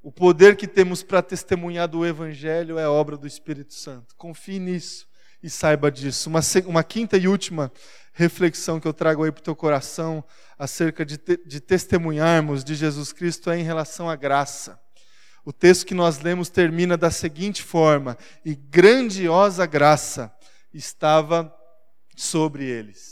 O 0.00 0.12
poder 0.12 0.56
que 0.56 0.66
temos 0.66 1.02
para 1.02 1.22
testemunhar 1.22 1.88
do 1.88 2.06
Evangelho 2.06 2.78
é 2.78 2.88
obra 2.88 3.16
do 3.16 3.26
Espírito 3.26 3.74
Santo. 3.74 4.14
Confie 4.16 4.58
nisso 4.58 5.06
e 5.42 5.50
saiba 5.50 5.90
disso. 5.90 6.28
Uma, 6.28 6.40
uma 6.66 6.84
quinta 6.84 7.16
e 7.16 7.26
última 7.26 7.72
reflexão 8.12 8.78
que 8.78 8.86
eu 8.86 8.92
trago 8.92 9.24
aí 9.24 9.32
para 9.32 9.40
o 9.40 9.44
teu 9.44 9.56
coração 9.56 10.24
acerca 10.58 11.04
de, 11.04 11.18
te, 11.18 11.40
de 11.44 11.60
testemunharmos 11.60 12.62
de 12.62 12.74
Jesus 12.74 13.12
Cristo 13.12 13.50
é 13.50 13.58
em 13.58 13.64
relação 13.64 14.08
à 14.08 14.14
graça. 14.14 14.80
O 15.44 15.52
texto 15.52 15.86
que 15.86 15.94
nós 15.94 16.20
lemos 16.20 16.48
termina 16.48 16.96
da 16.96 17.10
seguinte 17.10 17.62
forma: 17.62 18.16
E 18.44 18.54
grandiosa 18.54 19.66
graça 19.66 20.32
estava 20.72 21.52
sobre 22.16 22.64
eles. 22.64 23.11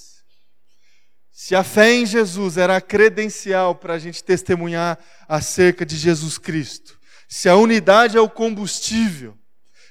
Se 1.42 1.54
a 1.54 1.64
fé 1.64 1.94
em 1.94 2.04
Jesus 2.04 2.58
era 2.58 2.76
a 2.76 2.82
credencial 2.82 3.74
para 3.74 3.94
a 3.94 3.98
gente 3.98 4.22
testemunhar 4.22 4.98
acerca 5.26 5.86
de 5.86 5.96
Jesus 5.96 6.36
Cristo, 6.36 7.00
se 7.26 7.48
a 7.48 7.56
unidade 7.56 8.14
é 8.14 8.20
o 8.20 8.28
combustível, 8.28 9.34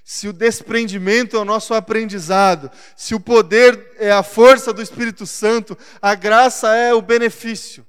se 0.05 0.27
o 0.27 0.31
desprendimento 0.31 1.35
é 1.35 1.39
o 1.39 1.43
nosso 1.43 1.73
aprendizado, 1.73 2.69
se 2.95 3.15
o 3.15 3.19
poder 3.19 3.95
é 3.97 4.11
a 4.11 4.21
força 4.21 4.71
do 4.71 4.79
Espírito 4.79 5.25
Santo, 5.25 5.75
a 5.99 6.13
graça 6.13 6.75
é 6.75 6.93
o 6.93 7.01
benefício. 7.01 7.83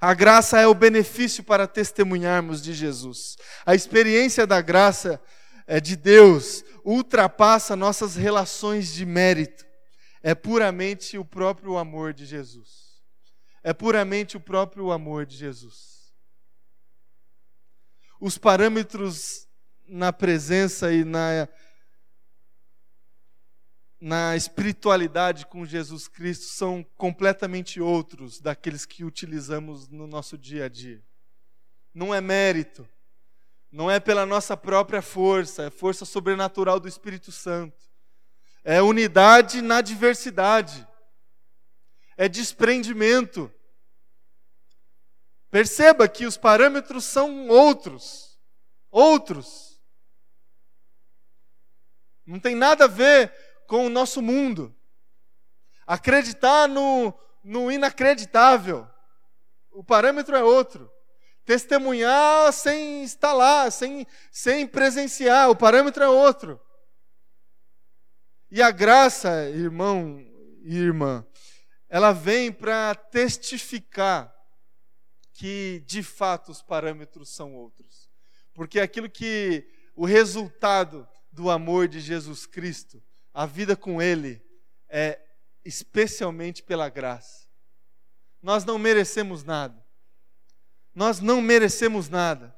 A 0.00 0.14
graça 0.14 0.58
é 0.58 0.66
o 0.66 0.74
benefício 0.74 1.44
para 1.44 1.66
testemunharmos 1.66 2.62
de 2.62 2.72
Jesus. 2.72 3.36
A 3.66 3.74
experiência 3.74 4.46
da 4.46 4.62
graça 4.62 5.20
é, 5.66 5.78
de 5.78 5.96
Deus 5.96 6.64
ultrapassa 6.82 7.76
nossas 7.76 8.16
relações 8.16 8.90
de 8.94 9.04
mérito 9.04 9.70
é 10.22 10.34
puramente 10.34 11.18
o 11.18 11.24
próprio 11.24 11.76
amor 11.76 12.14
de 12.14 12.24
Jesus. 12.24 13.02
É 13.62 13.72
puramente 13.72 14.36
o 14.36 14.40
próprio 14.40 14.92
amor 14.92 15.26
de 15.26 15.36
Jesus. 15.36 16.12
Os 18.20 18.38
parâmetros 18.38 19.48
na 19.86 20.12
presença 20.12 20.92
e 20.92 21.04
na, 21.04 21.48
na 24.00 24.36
espiritualidade 24.36 25.44
com 25.46 25.66
Jesus 25.66 26.06
Cristo 26.06 26.44
são 26.44 26.84
completamente 26.96 27.80
outros 27.80 28.40
daqueles 28.40 28.86
que 28.86 29.04
utilizamos 29.04 29.88
no 29.88 30.06
nosso 30.06 30.38
dia 30.38 30.66
a 30.66 30.68
dia. 30.68 31.02
Não 31.92 32.14
é 32.14 32.20
mérito, 32.20 32.88
não 33.70 33.90
é 33.90 33.98
pela 33.98 34.24
nossa 34.24 34.56
própria 34.56 35.02
força, 35.02 35.64
é 35.64 35.70
força 35.70 36.04
sobrenatural 36.04 36.78
do 36.78 36.88
Espírito 36.88 37.32
Santo 37.32 37.91
é 38.64 38.80
unidade 38.80 39.60
na 39.60 39.80
diversidade, 39.80 40.86
é 42.16 42.28
desprendimento. 42.28 43.52
Perceba 45.50 46.08
que 46.08 46.24
os 46.24 46.36
parâmetros 46.36 47.04
são 47.04 47.48
outros, 47.48 48.38
outros. 48.90 49.80
Não 52.24 52.38
tem 52.38 52.54
nada 52.54 52.84
a 52.84 52.88
ver 52.88 53.34
com 53.66 53.86
o 53.86 53.90
nosso 53.90 54.22
mundo. 54.22 54.74
Acreditar 55.86 56.68
no, 56.68 57.12
no 57.42 57.70
inacreditável, 57.70 58.88
o 59.72 59.82
parâmetro 59.82 60.36
é 60.36 60.42
outro. 60.42 60.90
Testemunhar 61.44 62.52
sem 62.52 63.02
estar 63.02 63.32
lá, 63.32 63.68
sem, 63.70 64.06
sem 64.30 64.66
presenciar, 64.66 65.50
o 65.50 65.56
parâmetro 65.56 66.04
é 66.04 66.08
outro. 66.08 66.60
E 68.54 68.60
a 68.60 68.70
graça, 68.70 69.48
irmão 69.48 70.22
e 70.60 70.76
irmã, 70.76 71.26
ela 71.88 72.12
vem 72.12 72.52
para 72.52 72.94
testificar 72.94 74.30
que 75.32 75.82
de 75.86 76.02
fato 76.02 76.52
os 76.52 76.60
parâmetros 76.60 77.30
são 77.30 77.54
outros. 77.54 78.10
Porque 78.52 78.78
aquilo 78.78 79.08
que 79.08 79.66
o 79.96 80.04
resultado 80.04 81.08
do 81.32 81.48
amor 81.48 81.88
de 81.88 81.98
Jesus 81.98 82.44
Cristo, 82.44 83.02
a 83.32 83.46
vida 83.46 83.74
com 83.74 84.02
Ele, 84.02 84.38
é 84.86 85.18
especialmente 85.64 86.62
pela 86.62 86.90
graça. 86.90 87.46
Nós 88.42 88.66
não 88.66 88.78
merecemos 88.78 89.42
nada. 89.42 89.82
Nós 90.94 91.20
não 91.20 91.40
merecemos 91.40 92.10
nada. 92.10 92.54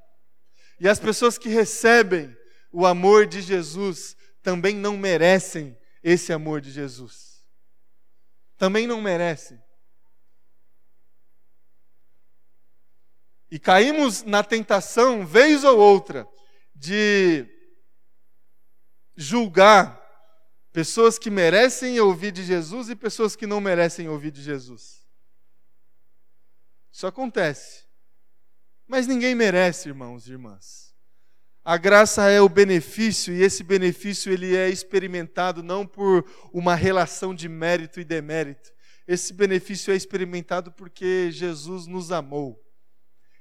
E 0.81 0.89
as 0.89 0.99
pessoas 0.99 1.39
que 1.39 1.49
recebem 1.49 2.37
o 2.73 2.85
amor 2.85 3.29
de 3.29 3.41
Jesus 3.41 4.17
também 4.43 4.75
não 4.75 4.97
merecem 4.97 5.79
esse 6.05 6.35
amor 6.35 6.61
de 6.61 6.71
Jesus. 6.71 7.43
Também 8.59 8.87
não 8.87 9.01
merece. 9.01 9.59
E 13.51 13.59
caímos 13.59 14.23
na 14.23 14.45
tentação, 14.45 15.27
vez 15.27 15.65
ou 15.65 15.79
outra, 15.79 16.29
de 16.75 17.49
julgar 19.17 20.03
pessoas 20.73 21.19
que 21.19 21.31
merecem 21.31 21.99
ouvir 22.01 22.33
de 22.33 22.45
Jesus 22.45 22.91
e 22.91 22.97
pessoas 22.97 23.35
que 23.35 23.47
não 23.47 23.61
merecem 23.61 24.09
ouvir 24.09 24.31
de 24.31 24.43
Jesus. 24.43 25.07
Isso 26.93 27.07
acontece. 27.07 27.85
Mas 28.87 29.07
ninguém 29.07 29.35
merece, 29.35 29.89
irmãos 29.89 30.27
e 30.27 30.33
irmãs. 30.33 30.84
A 31.65 31.79
graça 31.79 32.29
é 32.29 32.43
o 32.43 32.49
benefício 32.49 33.33
e 33.33 33.43
esse 33.43 33.65
benefício 33.65 34.31
ele 34.31 34.55
é 34.55 34.69
experimentado 34.69 35.63
não 35.63 35.87
por 35.87 36.29
uma 36.53 36.75
relação 36.75 37.35
de 37.35 37.49
mérito 37.49 37.99
e 37.99 38.05
demérito. 38.05 38.71
Esse 39.09 39.33
benefício 39.33 39.91
é 39.91 39.97
experimentado 39.97 40.71
porque 40.71 41.31
Jesus 41.31 41.87
nos 41.87 42.13
amou. 42.13 42.63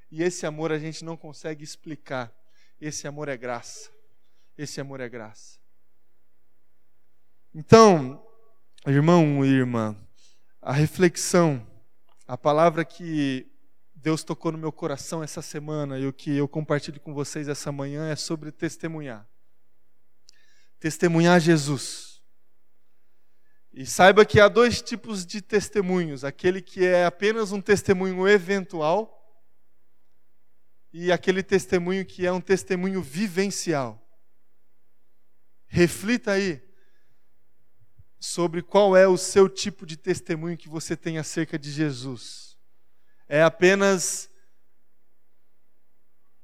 E 0.09 0.24
esse 0.24 0.45
amor 0.45 0.71
a 0.71 0.80
gente 0.80 1.03
não 1.03 1.17
consegue 1.17 1.65
explicar. 1.65 2.34
Esse 2.80 3.07
amor 3.07 3.28
é 3.28 3.36
graça. 3.36 3.89
Esse 4.57 4.80
amor 4.80 5.01
é 5.01 5.09
graça. 5.09 5.59
Então, 7.53 8.26
irmão 8.88 9.43
e 9.43 9.49
irmã, 9.49 9.97
a 10.61 10.71
reflexão, 10.71 11.67
a 12.26 12.38
palavra 12.38 12.86
que 12.86 13.53
Deus 14.04 14.22
tocou 14.22 14.51
no 14.51 14.58
meu 14.58 14.72
coração 14.72 15.24
essa 15.24 15.41
semana 15.41 15.97
e 15.97 16.06
o 16.06 16.12
que 16.12 16.36
eu 16.36 16.45
compartilho 16.45 16.99
com 16.99 17.14
vocês 17.14 17.47
essa 17.47 17.72
manhã 17.72 18.10
é 18.10 18.18
sobre 18.18 18.51
testemunhar. 18.51 19.26
Testemunhar 20.78 21.39
Jesus. 21.39 22.22
E 23.72 23.86
saiba 23.86 24.26
que 24.26 24.41
há 24.41 24.49
dois 24.49 24.82
tipos 24.82 25.26
de 25.26 25.41
testemunhos: 25.41 26.26
aquele 26.26 26.62
que 26.62 26.84
é 26.84 27.06
apenas 27.06 27.54
um 27.54 27.62
testemunho 27.62 28.28
eventual 28.28 29.41
e 30.91 31.10
aquele 31.10 31.41
testemunho 31.41 32.06
que 32.06 32.26
é 32.26 32.32
um 32.32 32.41
testemunho 32.41 33.01
vivencial. 33.01 34.06
Reflita 35.66 36.32
aí 36.34 36.62
sobre 38.20 38.62
qual 38.62 38.97
é 38.97 39.08
o 39.08 39.18
seu 39.18 39.47
tipo 39.47 39.86
de 39.86 39.95
testemunho 39.95 40.58
que 40.58 40.68
você 40.68 40.97
tem 40.97 41.18
acerca 41.18 41.58
de 41.58 41.72
Jesus 41.72 42.53
é 43.34 43.44
apenas 43.44 44.30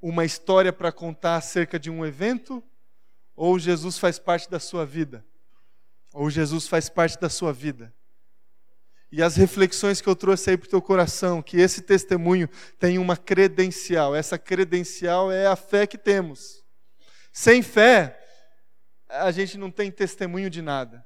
uma 0.01 0.23
história 0.23 0.71
para 0.71 0.91
contar 0.91 1.35
acerca 1.35 1.77
de 1.77 1.89
um 1.89 2.05
evento? 2.05 2.63
ou 3.39 3.57
Jesus 3.57 3.97
faz 3.97 4.19
parte 4.19 4.49
da 4.49 4.59
sua 4.59 4.85
vida, 4.85 5.25
ou 6.13 6.29
Jesus 6.29 6.67
faz 6.67 6.89
parte 6.89 7.17
da 7.17 7.29
sua 7.29 7.53
vida. 7.53 7.93
E 9.09 9.23
as 9.23 9.37
reflexões 9.37 10.01
que 10.01 10.09
eu 10.09 10.15
trouxe 10.15 10.49
aí 10.49 10.57
para 10.57 10.67
o 10.67 10.69
teu 10.69 10.81
coração, 10.81 11.41
que 11.41 11.55
esse 11.55 11.81
testemunho 11.81 12.49
tem 12.77 12.97
uma 12.97 13.15
credencial. 13.15 14.13
Essa 14.13 14.37
credencial 14.37 15.31
é 15.31 15.47
a 15.47 15.55
fé 15.55 15.87
que 15.87 15.97
temos. 15.97 16.61
Sem 17.31 17.61
fé, 17.63 18.19
a 19.07 19.31
gente 19.31 19.57
não 19.57 19.71
tem 19.71 19.89
testemunho 19.89 20.49
de 20.49 20.61
nada. 20.61 21.05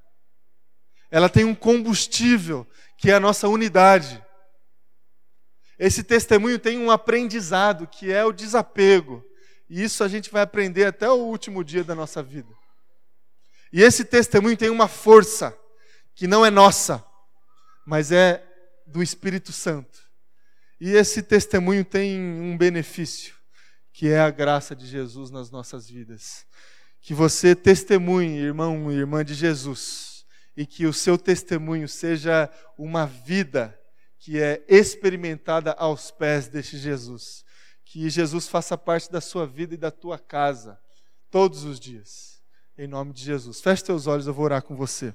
Ela 1.11 1.29
tem 1.29 1.45
um 1.45 1.53
combustível, 1.53 2.67
que 2.97 3.11
é 3.11 3.13
a 3.13 3.19
nossa 3.19 3.47
unidade. 3.47 4.19
Esse 5.77 6.03
testemunho 6.03 6.59
tem 6.59 6.77
um 6.77 6.91
aprendizado, 6.91 7.87
que 7.87 8.11
é 8.11 8.23
o 8.23 8.31
desapego. 8.31 9.23
E 9.69 9.83
isso 9.83 10.03
a 10.03 10.07
gente 10.07 10.29
vai 10.29 10.41
aprender 10.41 10.85
até 10.85 11.09
o 11.09 11.15
último 11.15 11.63
dia 11.63 11.83
da 11.83 11.95
nossa 11.95 12.21
vida. 12.21 12.53
E 13.71 13.81
esse 13.81 14.05
testemunho 14.05 14.55
tem 14.55 14.69
uma 14.69 14.87
força, 14.87 15.57
que 16.13 16.27
não 16.27 16.45
é 16.45 16.51
nossa, 16.51 17.03
mas 17.85 18.11
é 18.11 18.45
do 18.85 19.01
Espírito 19.01 19.51
Santo. 19.51 19.99
E 20.79 20.91
esse 20.91 21.23
testemunho 21.23 21.83
tem 21.83 22.19
um 22.19 22.57
benefício, 22.57 23.33
que 23.91 24.09
é 24.09 24.19
a 24.19 24.29
graça 24.29 24.75
de 24.75 24.85
Jesus 24.85 25.31
nas 25.31 25.49
nossas 25.49 25.89
vidas. 25.89 26.45
Que 27.01 27.13
você 27.13 27.55
testemunhe, 27.55 28.37
irmão 28.37 28.91
e 28.91 28.95
irmã 28.95 29.25
de 29.25 29.33
Jesus, 29.33 30.23
e 30.55 30.65
que 30.65 30.85
o 30.85 30.93
seu 30.93 31.17
testemunho 31.17 31.87
seja 31.87 32.49
uma 32.77 33.07
vida 33.07 33.77
que 34.23 34.41
é 34.41 34.63
experimentada 34.69 35.73
aos 35.73 36.09
pés 36.09 36.47
deste 36.47 36.77
Jesus. 36.77 37.43
Que 37.83 38.09
Jesus 38.09 38.47
faça 38.47 38.77
parte 38.77 39.11
da 39.11 39.19
sua 39.19 39.45
vida 39.45 39.73
e 39.73 39.77
da 39.77 39.91
tua 39.91 40.17
casa, 40.17 40.79
todos 41.29 41.65
os 41.65 41.77
dias. 41.77 42.41
Em 42.77 42.87
nome 42.87 43.11
de 43.11 43.21
Jesus. 43.21 43.59
Feche 43.59 43.83
teus 43.83 44.07
olhos, 44.07 44.25
eu 44.25 44.33
vou 44.33 44.45
orar 44.45 44.63
com 44.63 44.77
você. 44.77 45.13